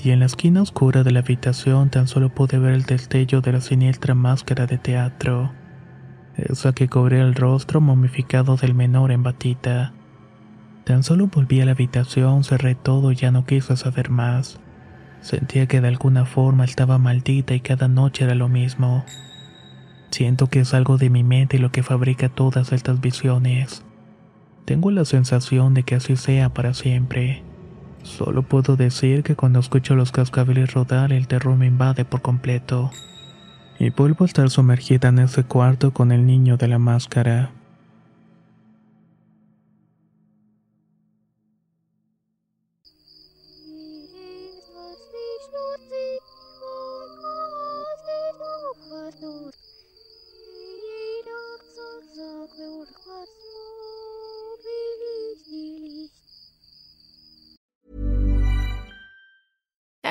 y 0.03 0.11
en 0.11 0.19
la 0.19 0.25
esquina 0.25 0.61
oscura 0.61 1.03
de 1.03 1.11
la 1.11 1.19
habitación 1.19 1.89
tan 1.89 2.07
solo 2.07 2.29
pude 2.29 2.59
ver 2.59 2.73
el 2.73 2.83
destello 2.83 3.41
de 3.41 3.53
la 3.53 3.61
siniestra 3.61 4.13
máscara 4.13 4.67
de 4.67 4.77
teatro, 4.77 5.51
esa 6.35 6.73
que 6.73 6.87
cubría 6.87 7.21
el 7.21 7.35
rostro 7.35 7.81
momificado 7.81 8.57
del 8.57 8.73
menor 8.73 9.11
en 9.11 9.23
batita. 9.23 9.93
Tan 10.83 11.03
solo 11.03 11.27
volví 11.27 11.61
a 11.61 11.65
la 11.65 11.71
habitación, 11.71 12.43
cerré 12.43 12.75
todo 12.75 13.11
y 13.11 13.15
ya 13.15 13.31
no 13.31 13.45
quise 13.45 13.75
saber 13.77 14.09
más. 14.09 14.59
Sentía 15.21 15.65
que 15.65 15.81
de 15.81 15.87
alguna 15.87 16.25
forma 16.25 16.65
estaba 16.65 16.99
maldita 16.99 17.55
y 17.55 17.61
cada 17.61 17.87
noche 17.87 18.25
era 18.25 18.35
lo 18.35 18.49
mismo. 18.49 19.03
Siento 20.11 20.47
que 20.47 20.59
es 20.59 20.73
algo 20.73 20.97
de 20.97 21.09
mi 21.09 21.23
mente 21.23 21.57
lo 21.57 21.71
que 21.71 21.81
fabrica 21.81 22.29
todas 22.29 22.71
estas 22.71 23.01
visiones. 23.01 23.83
Tengo 24.65 24.91
la 24.91 25.05
sensación 25.05 25.73
de 25.73 25.83
que 25.83 25.95
así 25.95 26.15
sea 26.15 26.53
para 26.53 26.73
siempre. 26.73 27.44
Solo 28.05 28.43
puedo 28.43 28.75
decir 28.75 29.23
que 29.23 29.35
cuando 29.35 29.59
escucho 29.59 29.95
los 29.95 30.11
cascabeles 30.11 30.73
rodar 30.73 31.11
el 31.11 31.27
terror 31.27 31.57
me 31.57 31.65
invade 31.65 32.05
por 32.05 32.21
completo. 32.21 32.91
Y 33.79 33.89
vuelvo 33.89 34.23
a 34.23 34.27
estar 34.27 34.49
sumergida 34.49 35.09
en 35.09 35.19
ese 35.19 35.43
cuarto 35.43 35.91
con 35.91 36.11
el 36.11 36.25
niño 36.25 36.55
de 36.55 36.67
la 36.67 36.79
máscara. 36.79 37.51